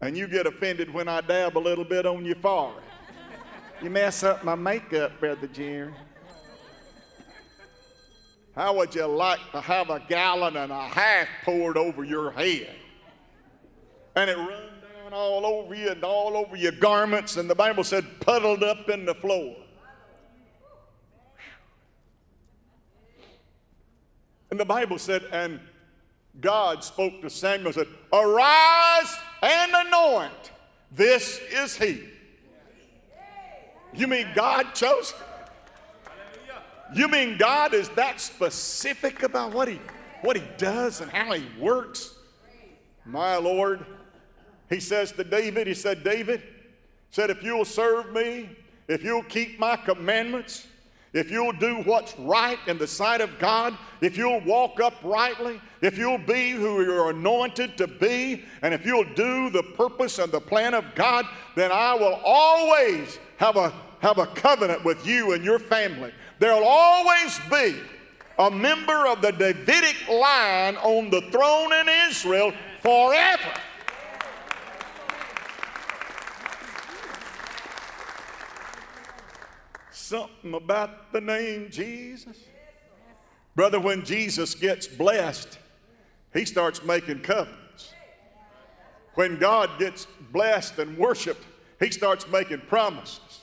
[0.00, 2.82] And you get offended when I dab a little bit on your forehead.
[3.80, 5.92] You mess up my makeup, Brother Jerry.
[8.54, 12.74] How would you like to have a gallon and a half poured over your head?
[14.14, 14.68] And it run
[15.12, 19.04] all over you and all over your garments, and the Bible said puddled up in
[19.04, 19.56] the floor.
[24.50, 25.60] And the Bible said, and
[26.40, 30.52] God spoke to Samuel said, Arise and anoint.
[30.90, 32.04] This is he.
[33.94, 35.14] You mean God chose?
[36.94, 39.80] You mean God is that specific about what he,
[40.20, 42.14] what he does and how he works?
[43.04, 43.84] My Lord,
[44.72, 46.42] he says to David, he said, David,
[47.10, 48.48] said, if you'll serve me,
[48.88, 50.66] if you'll keep my commandments,
[51.12, 55.98] if you'll do what's right in the sight of God, if you'll walk uprightly, if
[55.98, 60.40] you'll be who you're anointed to be, and if you'll do the purpose and the
[60.40, 65.44] plan of God, then I will always have a, have a covenant with you and
[65.44, 66.12] your family.
[66.38, 67.76] There'll always be
[68.38, 73.52] a member of the Davidic line on the throne in Israel forever.
[80.12, 82.36] Something about the name Jesus.
[83.56, 85.58] Brother, when Jesus gets blessed,
[86.34, 87.94] he starts making covenants.
[89.14, 91.42] When God gets blessed and worshiped,
[91.80, 93.40] he starts making promises.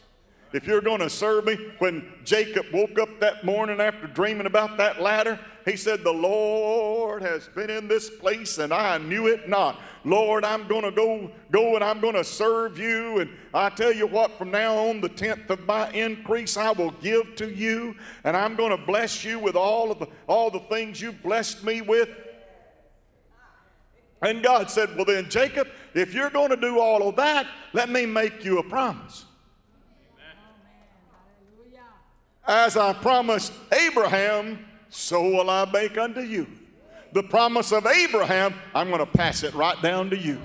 [0.53, 4.77] If you're going to serve me, when Jacob woke up that morning after dreaming about
[4.77, 9.49] that ladder, he said, The Lord has been in this place and I knew it
[9.49, 9.79] not.
[10.05, 13.19] Lord, I'm going to go, go and I'm going to serve you.
[13.19, 16.91] And I tell you what, from now on, the tenth of my increase I will
[16.91, 17.95] give to you.
[18.23, 21.63] And I'm going to bless you with all of the, all the things you've blessed
[21.63, 22.09] me with.
[24.21, 27.89] And God said, Well, then, Jacob, if you're going to do all of that, let
[27.89, 29.25] me make you a promise.
[32.47, 36.47] As I promised Abraham, so will I make unto you.
[37.13, 40.39] The promise of Abraham, I'm going to pass it right down to you.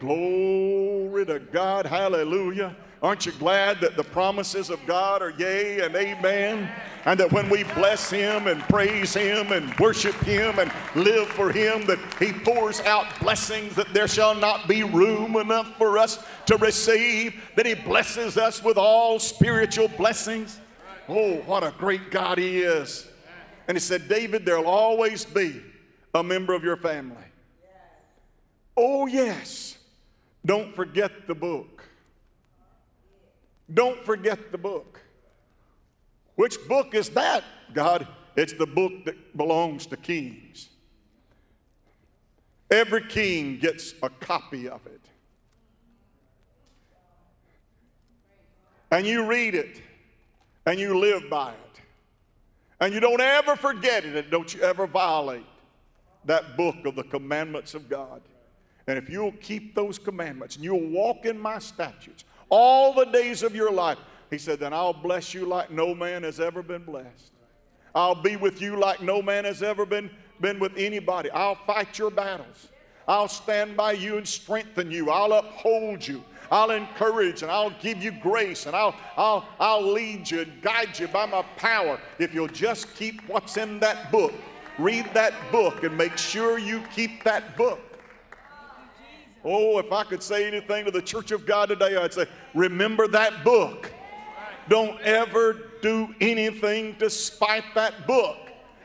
[0.00, 1.86] Glory to God.
[1.86, 2.76] Hallelujah.
[3.02, 6.68] Aren't you glad that the promises of God are yea and amen?
[7.04, 11.50] And that when we bless Him and praise Him and worship Him and live for
[11.50, 16.24] Him, that He pours out blessings that there shall not be room enough for us
[16.46, 20.58] to receive, that He blesses us with all spiritual blessings.
[21.08, 23.05] Oh, what a great God He is.
[23.68, 25.60] And He said, David, there'll always be
[26.14, 27.16] a member of your family.
[28.76, 29.78] Oh, yes.
[30.44, 31.84] Don't forget the book.
[33.72, 35.00] Don't forget the book.
[36.36, 38.06] Which book is that, God?
[38.36, 40.68] It's the book that belongs to kings.
[42.70, 45.00] Every king gets a copy of it.
[48.90, 49.80] And you read it
[50.66, 51.65] and you live by it.
[52.80, 55.46] And you don't ever forget it and don't you ever violate
[56.24, 58.20] that book of the commandments of God.
[58.86, 63.42] And if you'll keep those commandments and you'll walk in my statutes all the days
[63.42, 63.98] of your life,
[64.30, 67.32] he said, then I'll bless you like no man has ever been blessed.
[67.94, 70.10] I'll be with you like no man has ever been,
[70.40, 71.30] been with anybody.
[71.30, 72.68] I'll fight your battles.
[73.08, 75.10] I'll stand by you and strengthen you.
[75.10, 76.22] I'll uphold you.
[76.50, 80.98] I'll encourage and I'll give you grace and I'll, I'll, I'll lead you and guide
[80.98, 84.32] you by my power if you'll just keep what's in that book.
[84.78, 87.80] Read that book and make sure you keep that book.
[89.44, 93.06] Oh, if I could say anything to the church of God today, I'd say, remember
[93.08, 93.92] that book.
[94.68, 98.38] Don't ever do anything to spite that book.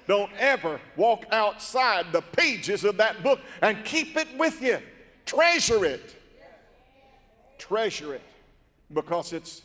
[0.08, 4.80] Don't ever walk outside the pages of that book and keep it with you.
[5.26, 6.20] Treasure it.
[7.71, 8.21] Treasure it
[8.93, 9.62] because it's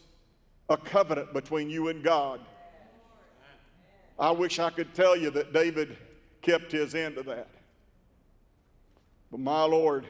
[0.68, 2.38] a covenant between you and God.
[4.16, 5.96] I wish I could tell you that David
[6.40, 7.48] kept his end of that.
[9.32, 10.06] But my Lord,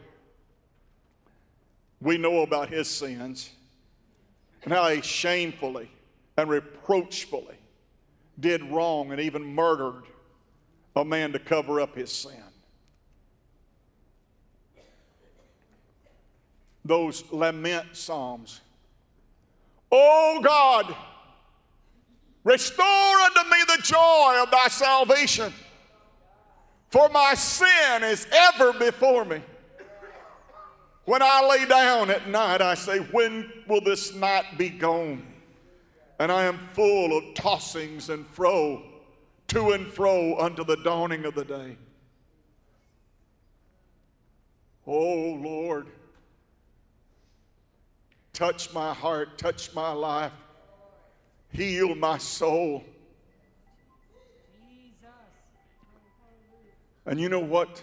[2.02, 3.48] we know about his sins
[4.64, 5.90] and how he shamefully
[6.36, 7.56] and reproachfully
[8.38, 10.02] did wrong and even murdered
[10.94, 12.42] a man to cover up his sin.
[16.86, 18.60] Those lament psalms.
[19.90, 20.94] Oh God,
[22.44, 25.52] restore unto me the joy of thy salvation,
[26.90, 29.40] for my sin is ever before me.
[31.06, 35.24] When I lay down at night, I say, When will this night be gone?
[36.18, 38.82] And I am full of tossings and fro,
[39.48, 41.76] to and fro unto the dawning of the day.
[44.86, 45.86] Oh, Lord,
[48.36, 50.30] touch my heart, touch my life,
[51.54, 52.84] heal my soul.
[57.06, 57.82] And you know what?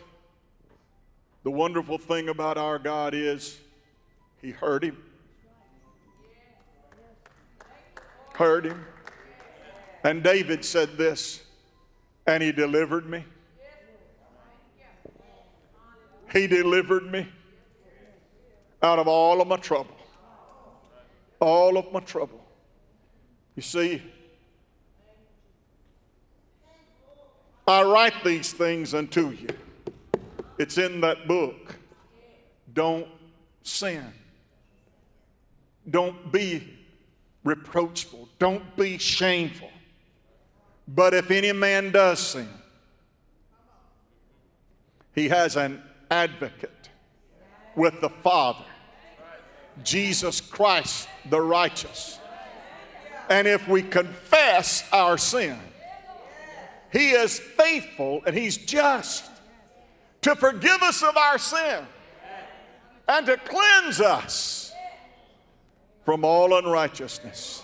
[1.43, 3.57] The wonderful thing about our God is
[4.43, 4.97] He heard him.
[8.35, 8.85] Heard him.
[10.03, 11.41] And David said this,
[12.27, 13.25] and He delivered me.
[16.31, 17.27] He delivered me
[18.83, 19.95] out of all of my trouble.
[21.43, 22.41] All of my trouble.
[23.55, 24.01] You see,
[27.67, 29.49] I write these things unto you.
[30.57, 31.75] It's in that book.
[32.73, 33.07] Don't
[33.61, 34.05] sin.
[35.89, 36.77] Don't be
[37.43, 38.29] reproachful.
[38.39, 39.69] Don't be shameful.
[40.87, 42.49] But if any man does sin,
[45.13, 46.89] he has an advocate
[47.75, 48.65] with the Father,
[49.83, 52.19] Jesus Christ the righteous.
[53.29, 55.57] And if we confess our sin,
[56.91, 59.29] He is faithful and He's just
[60.21, 61.85] to forgive us of our sin
[63.07, 64.73] and to cleanse us
[66.05, 67.63] from all unrighteousness.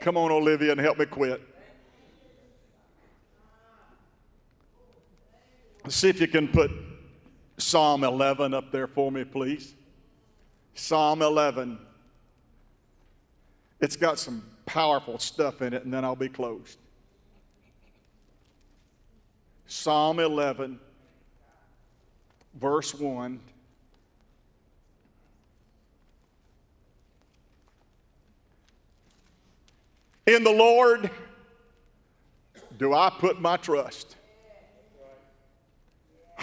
[0.00, 1.40] Come on, Olivia, and help me quit.
[5.88, 6.70] See if you can put
[7.56, 9.74] Psalm 11 up there for me, please.
[10.74, 11.78] Psalm 11.
[13.80, 16.78] It's got some powerful stuff in it, and then I'll be closed.
[19.66, 20.78] Psalm 11,
[22.54, 23.40] verse 1.
[30.26, 31.10] In the Lord
[32.78, 34.16] do I put my trust.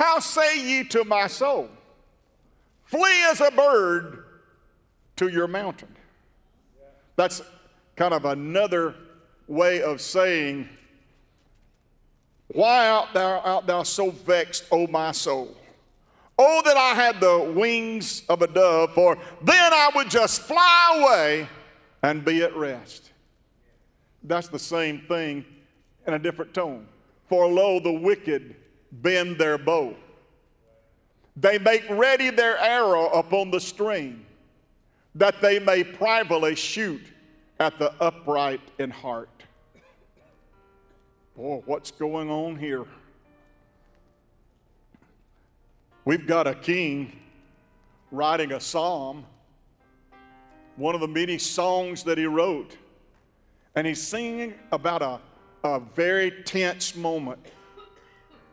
[0.02, 1.70] How say ye to my soul,
[2.86, 4.24] Flee as a bird
[5.18, 5.96] to your mountain?
[7.16, 7.44] That's
[7.96, 8.96] kind of another
[9.48, 10.68] way of saying,
[12.48, 15.56] Why art thou, art thou so vexed, O my soul?
[16.36, 20.96] Oh, that I had the wings of a dove, for then I would just fly
[20.96, 21.48] away
[22.02, 23.12] and be at rest.
[24.24, 25.46] That's the same thing
[26.08, 26.88] in a different tone.
[27.30, 28.56] For lo, the wicked
[28.92, 29.96] bend their bow.
[31.38, 34.26] They make ready their arrow upon the string,
[35.16, 37.02] that they may privately shoot
[37.60, 39.30] at the upright in heart.
[41.36, 42.86] Boy, what's going on here?
[46.04, 47.18] We've got a king
[48.12, 49.26] writing a psalm,
[50.76, 52.76] one of the many songs that he wrote,
[53.76, 55.20] and he's singing about a,
[55.64, 57.40] a very tense moment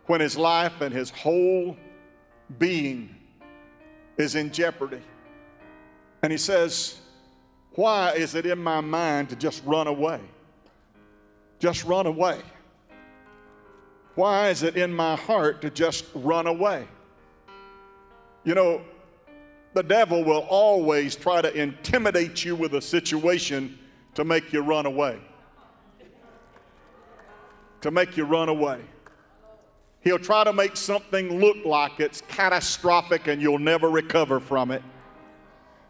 [0.09, 1.77] when his life and his whole
[2.59, 3.15] being
[4.17, 5.03] is in jeopardy.
[6.23, 6.99] And he says,
[7.73, 10.21] Why is it in my mind to just run away?
[11.61, 12.41] Just run away.
[14.15, 16.89] Why is it in my heart to just run away?
[18.45, 18.81] You know,
[19.75, 23.79] the devil will always try to intimidate you with a situation
[24.15, 25.21] to make you run away.
[27.83, 28.81] To make you run away.
[30.01, 34.83] He'll try to make something look like it's catastrophic and you'll never recover from it.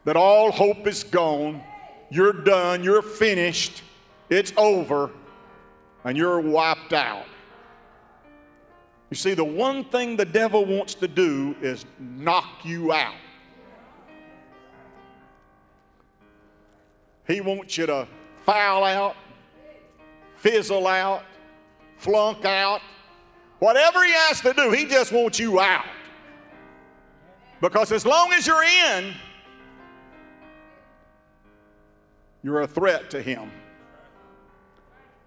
[0.05, 1.63] That all hope is gone,
[2.11, 3.83] you're done, you're finished,
[4.31, 5.11] it's over,
[6.05, 7.27] and you're wiped out.
[9.11, 13.15] You see, the one thing the devil wants to do is knock you out.
[17.27, 18.09] He wants you to
[18.45, 19.17] foul out,
[20.37, 21.25] fizzle out,
[21.99, 22.81] flunk out,
[23.59, 25.85] Whatever he has to do, he just wants you out.
[27.61, 29.15] Because as long as you're in,
[32.43, 33.51] you're a threat to him.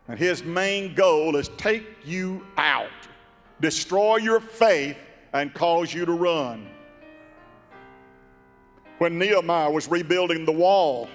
[0.07, 2.89] And his main goal is take you out,
[3.59, 4.97] destroy your faith,
[5.33, 6.67] and cause you to run.
[8.97, 11.09] When Nehemiah was rebuilding the wall,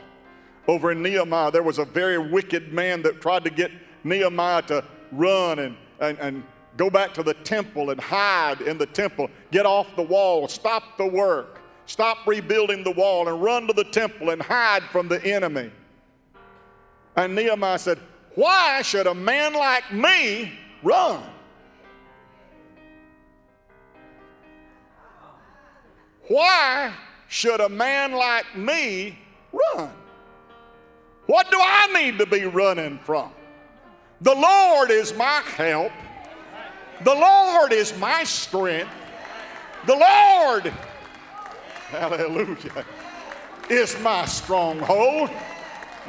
[0.69, 3.71] over in Nehemiah, there was a very wicked man that tried to get
[4.05, 6.43] Nehemiah to run and, and, and
[6.77, 9.31] Go back to the temple and hide in the temple.
[9.51, 10.47] Get off the wall.
[10.49, 11.61] Stop the work.
[11.87, 15.71] Stop rebuilding the wall and run to the temple and hide from the enemy.
[17.15, 17.99] And Nehemiah said,
[18.35, 20.53] Why should a man like me
[20.83, 21.23] run?
[26.29, 26.93] Why
[27.29, 29.19] should a man like me
[29.53, 29.91] run?
[31.27, 33.31] What do I need to be running from?
[34.21, 35.93] The Lord is my help.
[37.05, 38.91] The Lord is my strength.
[39.87, 40.73] The Lord,
[41.91, 42.85] hallelujah,
[43.71, 45.31] is my stronghold.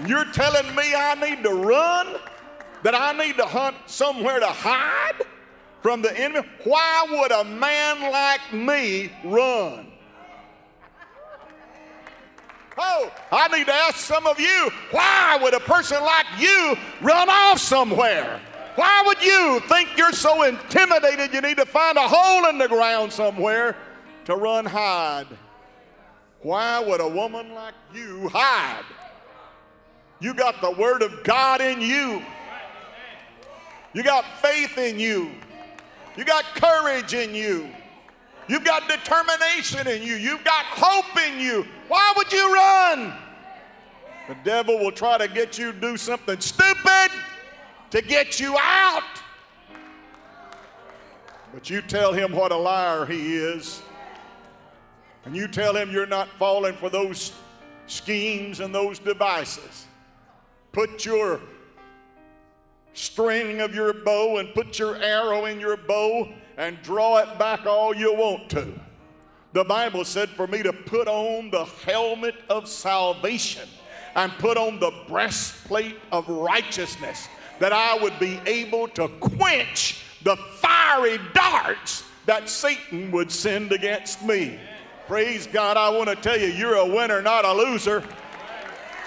[0.05, 2.17] You're telling me I need to run?
[2.83, 5.25] That I need to hunt somewhere to hide
[5.81, 6.47] from the enemy?
[6.63, 9.91] Why would a man like me run?
[12.77, 17.29] Oh, I need to ask some of you, why would a person like you run
[17.29, 18.39] off somewhere?
[18.77, 22.67] Why would you think you're so intimidated you need to find a hole in the
[22.67, 23.75] ground somewhere
[24.25, 25.25] to run hide?
[26.43, 28.85] Why would a woman like you hide?
[30.19, 32.21] You got the Word of God in you.
[33.93, 35.31] You got faith in you.
[36.15, 37.71] You got courage in you.
[38.47, 40.17] You've got determination in you.
[40.17, 41.65] You've got hope in you.
[41.87, 43.11] Why would you run?
[44.27, 47.09] The devil will try to get you to do something stupid
[47.91, 49.03] to get you out.
[51.53, 53.81] But you tell him what a liar he is.
[55.25, 57.33] And you tell him you're not falling for those
[57.87, 59.87] schemes and those devices.
[60.71, 61.39] Put your
[62.93, 67.65] string of your bow and put your arrow in your bow and draw it back
[67.65, 68.67] all you want to.
[69.53, 73.67] The Bible said for me to put on the helmet of salvation
[74.15, 77.27] and put on the breastplate of righteousness
[77.59, 84.23] that I would be able to quench the fiery darts that Satan would send against
[84.23, 84.59] me.
[85.07, 88.03] Praise God, I want to tell you, you're a winner, not a loser.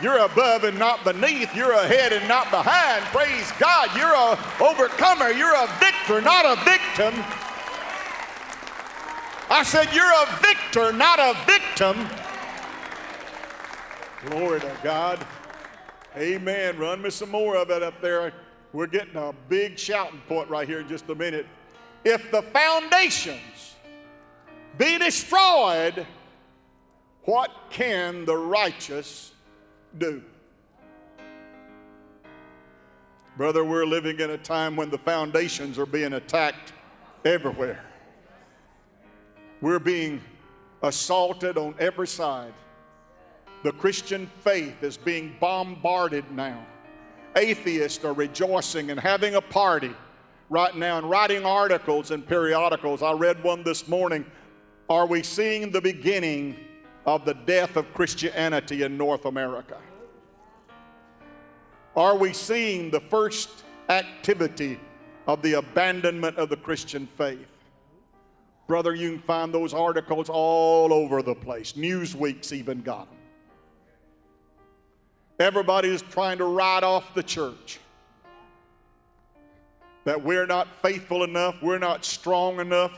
[0.03, 1.55] You're above and not beneath.
[1.55, 3.05] You're ahead and not behind.
[3.07, 3.91] Praise God.
[3.95, 5.31] You're a overcomer.
[5.31, 7.23] You're a victor, not a victim.
[9.51, 12.09] I said, You're a victor, not a victim.
[14.25, 15.27] Glory to God.
[16.17, 16.79] Amen.
[16.79, 18.33] Run me some more of it up there.
[18.73, 21.47] We're getting a big shouting point right here in just a minute.
[22.05, 23.77] If the foundations
[24.79, 26.07] be destroyed,
[27.25, 29.33] what can the righteous
[29.99, 30.23] do?
[33.37, 36.73] Brother, we're living in a time when the foundations are being attacked
[37.25, 37.85] everywhere.
[39.61, 40.21] We're being
[40.83, 42.53] assaulted on every side.
[43.63, 46.67] The Christian faith is being bombarded now.
[47.37, 49.95] Atheists are rejoicing and having a party
[50.49, 53.03] right now and writing articles and periodicals.
[53.03, 54.25] I read one this morning.
[54.89, 56.57] Are we seeing the beginning
[57.07, 59.77] of the death of Christianity in North America?
[61.97, 64.81] Are we seeing the first activity
[65.27, 67.47] of the abandonment of the Christian faith?
[68.67, 71.77] Brother, you can find those articles all over the place.
[71.77, 73.20] Newsweek's even got them.
[75.41, 77.81] Everybody is trying to write off the church.
[80.05, 82.93] That we're not faithful enough, we're not strong enough,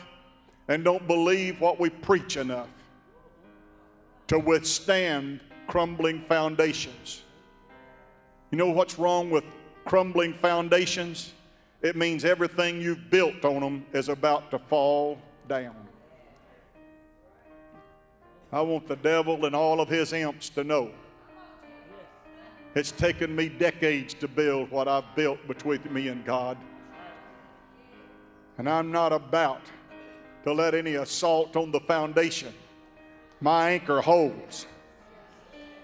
[0.66, 2.68] and don't believe what we preach enough
[4.26, 5.38] to withstand
[5.68, 7.22] crumbling foundations.
[8.50, 9.44] You know what's wrong with
[9.84, 11.32] crumbling foundations?
[11.80, 15.16] It means everything you've built on them is about to fall
[15.48, 15.76] down.
[18.50, 20.90] I want the devil and all of his imps to know
[22.74, 26.56] it's taken me decades to build what I've built between me and God.
[28.58, 29.60] And I'm not about
[30.44, 32.52] to let any assault on the foundation.
[33.40, 34.66] My anchor holds.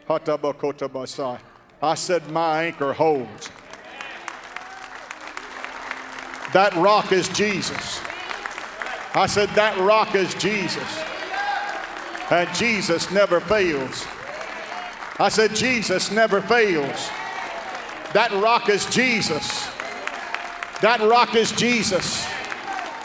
[0.08, 3.50] I said, My anchor holds.
[6.54, 8.00] That rock is Jesus.
[9.14, 11.04] I said, That rock is Jesus.
[12.30, 14.06] And Jesus never fails.
[15.20, 17.08] I said, Jesus never fails.
[18.14, 19.68] That rock is Jesus.
[20.80, 22.24] That rock is Jesus.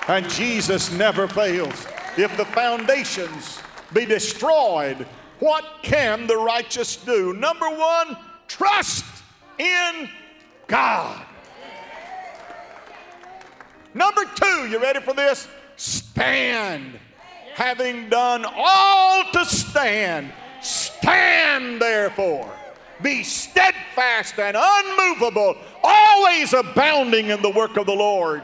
[0.07, 1.87] And Jesus never fails.
[2.15, 3.59] If the foundations
[3.93, 5.07] be destroyed,
[5.39, 7.33] what can the righteous do?
[7.33, 8.15] Number one,
[8.47, 9.05] trust
[9.57, 10.07] in
[10.67, 11.25] God.
[13.95, 15.47] Number two, you ready for this?
[15.77, 16.99] Stand.
[17.55, 20.31] Having done all to stand
[21.03, 22.49] Stand therefore,
[23.01, 28.41] be steadfast and unmovable, always abounding in the work of the Lord.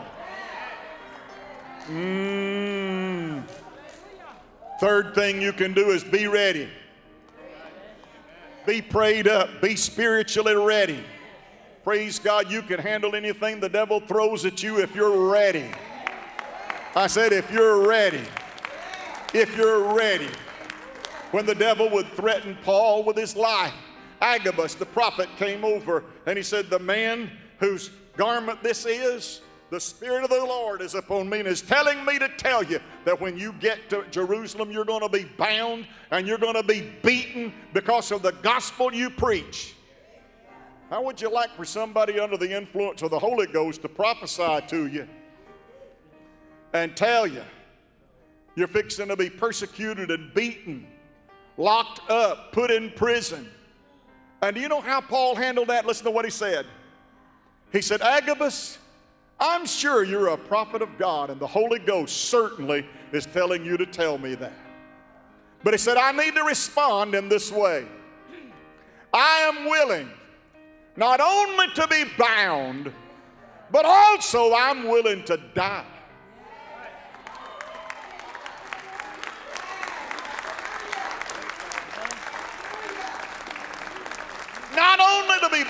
[1.88, 3.44] Mm.
[4.82, 6.68] Third thing you can do is be ready.
[8.68, 11.02] Be prayed up, be spiritually ready.
[11.86, 15.72] Praise God, you can handle anything the devil throws at you if you're ready.
[16.94, 18.24] I said, if you're ready.
[19.34, 20.28] If you're ready
[21.32, 23.74] when the devil would threaten Paul with his life.
[24.22, 29.80] Agabus, the prophet, came over and he said, The man whose garment this is, the
[29.80, 33.20] Spirit of the Lord is upon me and is telling me to tell you that
[33.22, 36.92] when you get to Jerusalem, you're going to be bound and you're going to be
[37.04, 39.76] beaten because of the gospel you preach.
[40.90, 44.60] How would you like for somebody under the influence of the Holy Ghost to prophesy
[44.68, 45.08] to you
[46.74, 47.44] and tell you
[48.56, 50.88] you're fixing to be persecuted and beaten,
[51.60, 53.48] locked up, put in prison?
[54.42, 55.86] And do you know how Paul handled that?
[55.86, 56.66] Listen to what he said.
[57.72, 58.80] He said, Agabus,
[59.40, 63.78] I'm sure you're a prophet of God, and the Holy Ghost certainly is telling you
[63.78, 64.54] to tell me that.
[65.64, 67.86] But he said, I need to respond in this way.
[69.14, 70.10] I am willing
[70.96, 72.92] not only to be bound,
[73.72, 75.86] but also I'm willing to die.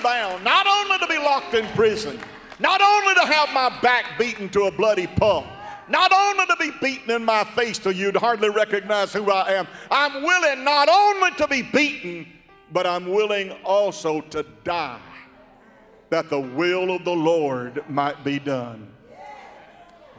[0.02, 2.18] Bound, not only to be locked in prison
[2.60, 5.46] not only to have my back beaten to a bloody pulp,
[5.88, 9.66] not only to be beaten in my face till you'd hardly recognize who I am,
[9.90, 12.26] I'm willing not only to be beaten,
[12.70, 15.00] but I'm willing also to die
[16.10, 18.92] that the will of the Lord might be done.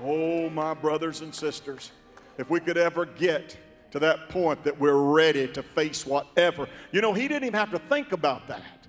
[0.04, 1.92] Oh, my brothers and sisters,
[2.38, 3.56] if we could ever get
[3.92, 6.68] to that point that we're ready to face whatever.
[6.94, 8.81] You know, he didn't even have to think about that.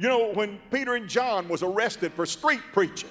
[0.00, 3.10] You know, when Peter and John was arrested for street preaching,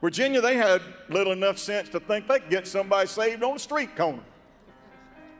[0.00, 3.58] Virginia, they had little enough sense to think they could get somebody saved on a
[3.60, 4.22] street corner.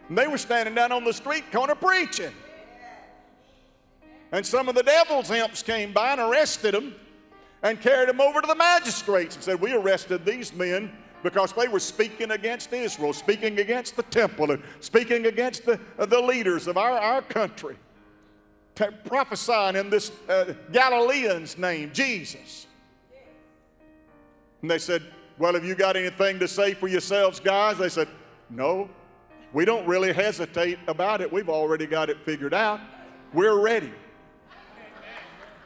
[0.09, 2.31] And they were standing down on the street corner preaching.
[4.31, 6.95] And some of the devil's imps came by and arrested them
[7.65, 10.93] and carried them over to the magistrates and said, We arrested these men
[11.25, 16.21] because they were speaking against Israel, speaking against the temple, and speaking against the, the
[16.21, 17.77] leaders of our, our country
[19.05, 22.67] prophesying in this uh, Galilean's name, Jesus.
[24.63, 25.03] And they said,
[25.39, 27.79] Well, have you got anything to say for yourselves, guys?
[27.79, 28.09] They said,
[28.49, 28.89] No,
[29.53, 31.33] we don't really hesitate about it.
[31.33, 32.81] We've already got it figured out.
[33.33, 33.93] We're ready.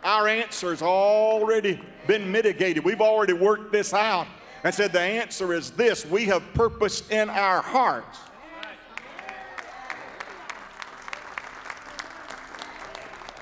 [0.03, 2.85] Our answer's already been mitigated.
[2.85, 4.27] We've already worked this out
[4.63, 8.19] and said the answer is this we have purpose in our hearts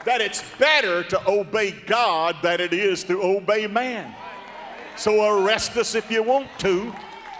[0.04, 4.14] that it's better to obey God than it is to obey man.
[4.96, 6.92] So arrest us if you want to.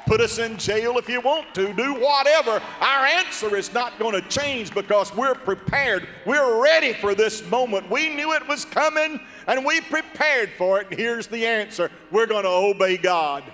[0.06, 1.72] Put us in jail if you want to.
[1.72, 2.60] Do whatever.
[2.80, 6.08] Our answer is not going to change because we're prepared.
[6.26, 7.88] We're ready for this moment.
[7.88, 10.88] We knew it was coming and we prepared for it.
[10.90, 13.44] And here's the answer we're going to obey God.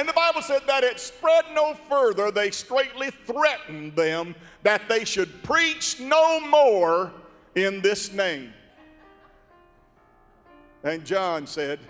[0.00, 2.30] And the Bible said that it spread no further.
[2.30, 7.12] They straightly threatened them that they should preach no more
[7.54, 8.54] in this name.
[10.84, 11.80] And John said,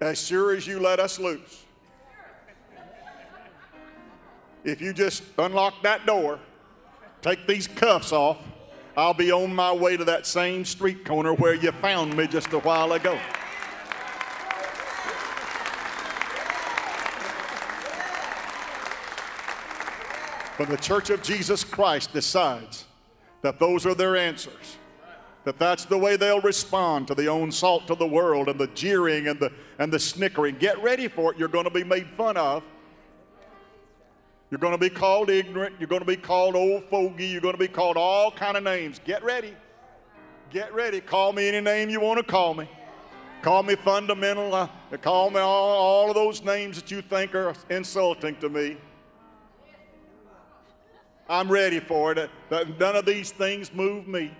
[0.00, 1.66] As sure as you let us loose,
[4.64, 6.40] if you just unlock that door,
[7.20, 8.38] take these cuffs off,
[8.96, 12.50] I'll be on my way to that same street corner where you found me just
[12.54, 13.20] a while ago.
[20.56, 22.84] But the Church of Jesus Christ decides
[23.42, 24.78] that those are their answers.
[25.44, 28.68] That that's the way they'll respond to the own salt to the world and the
[28.68, 30.56] jeering and the, and the snickering.
[30.56, 31.38] Get ready for it.
[31.38, 32.62] You're going to be made fun of.
[34.50, 35.74] You're going to be called ignorant.
[35.78, 37.26] You're going to be called old fogey.
[37.26, 39.00] You're going to be called all kind of names.
[39.04, 39.54] Get ready.
[40.50, 41.00] Get ready.
[41.00, 42.68] Call me any name you want to call me.
[43.42, 44.54] Call me fundamental.
[44.54, 44.68] Uh,
[45.02, 48.76] call me all, all of those names that you think are insulting to me.
[51.28, 52.30] I'm ready for it.
[52.50, 54.30] None of these things move me.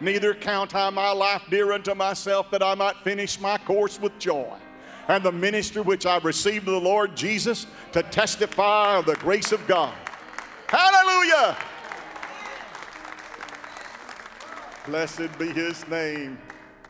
[0.00, 4.18] Neither count I my life dear unto myself that I might finish my course with
[4.18, 4.52] joy.
[5.08, 9.52] And the ministry which I received of the Lord Jesus to testify of the grace
[9.52, 9.94] of God.
[10.68, 11.56] Hallelujah!
[14.86, 16.38] Blessed be his name.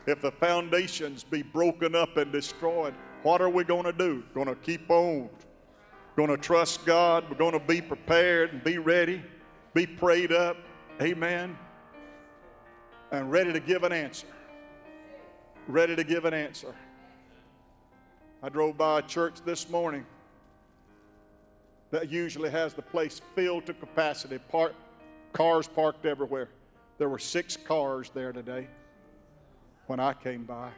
[0.07, 2.93] If the foundations be broken up and destroyed,
[3.23, 4.23] what are we going to do?
[4.33, 5.29] Going to keep on
[6.15, 7.25] going to trust God.
[7.29, 9.21] We're going to be prepared and be ready,
[9.73, 10.57] be prayed up.
[11.01, 11.57] Amen.
[13.11, 14.27] And ready to give an answer.
[15.67, 16.73] Ready to give an answer.
[18.41, 20.05] I drove by a church this morning
[21.91, 24.73] that usually has the place filled to capacity, park,
[25.33, 26.49] cars parked everywhere.
[26.97, 28.67] There were six cars there today
[29.87, 30.69] when I came by.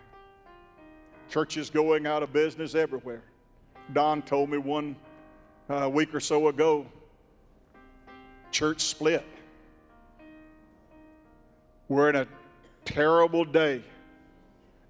[1.30, 3.24] Churches going out of business everywhere.
[3.94, 4.96] Don told me one
[5.70, 6.86] a week or so ago,
[8.52, 9.26] church split.
[11.90, 12.28] We're in a
[12.86, 13.84] terrible day,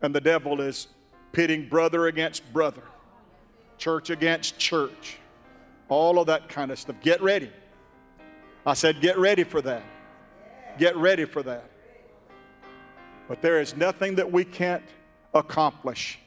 [0.01, 0.87] and the devil is
[1.31, 2.83] pitting brother against brother,
[3.77, 5.17] church against church,
[5.89, 6.95] all of that kind of stuff.
[7.01, 7.51] Get ready.
[8.65, 9.83] I said, get ready for that.
[10.77, 11.69] Get ready for that.
[13.27, 14.83] But there is nothing that we can't
[15.33, 16.19] accomplish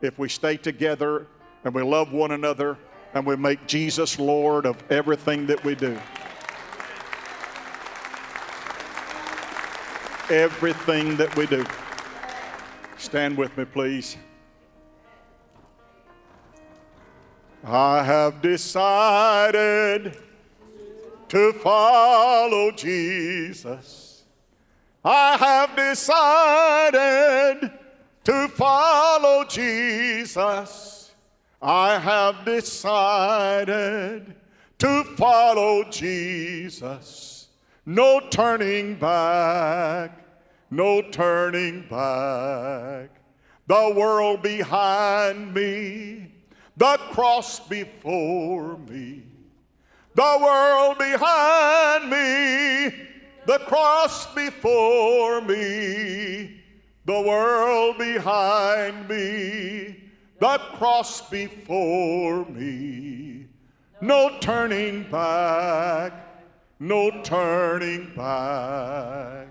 [0.00, 1.26] if we stay together
[1.64, 2.78] and we love one another
[3.14, 5.98] and we make Jesus Lord of everything that we do.
[10.30, 11.64] Everything that we do.
[12.98, 14.16] Stand with me, please.
[17.64, 20.16] I have decided
[21.28, 24.22] to follow Jesus.
[25.04, 27.72] I have decided
[28.24, 30.99] to follow Jesus.
[31.62, 34.34] I have decided
[34.78, 37.48] to follow Jesus.
[37.84, 40.24] No turning back,
[40.70, 43.10] no turning back.
[43.66, 46.32] The world behind me,
[46.76, 49.24] the cross before me.
[50.14, 52.96] The world behind me,
[53.46, 56.62] the cross before me.
[57.04, 60.09] The world behind me,
[60.40, 63.46] the cross before me.
[64.00, 66.12] No turning back,
[66.78, 69.48] no turning back.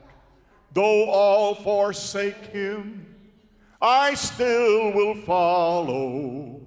[0.73, 3.05] Though all forsake him,
[3.79, 6.59] I still will follow.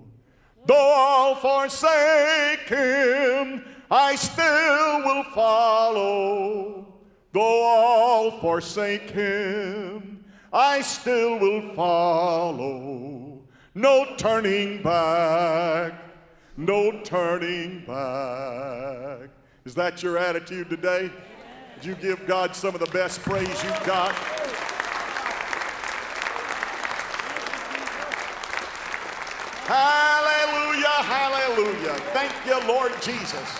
[0.66, 6.86] Though all forsake him, I still will follow.
[7.32, 13.31] Though all forsake him, I still will follow.
[13.74, 15.94] No turning back,
[16.58, 19.30] no turning back.
[19.64, 21.10] Is that your attitude today?
[21.76, 24.12] Did you give God some of the best praise you've got?
[29.64, 31.94] Hallelujah, hallelujah.
[32.12, 33.58] Thank you, Lord Jesus.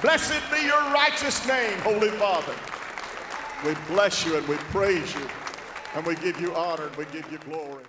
[0.00, 2.54] Blessed be your righteous name, Holy Father.
[3.66, 5.28] We bless you and we praise you
[5.94, 7.84] and we give you honor and we give you glory.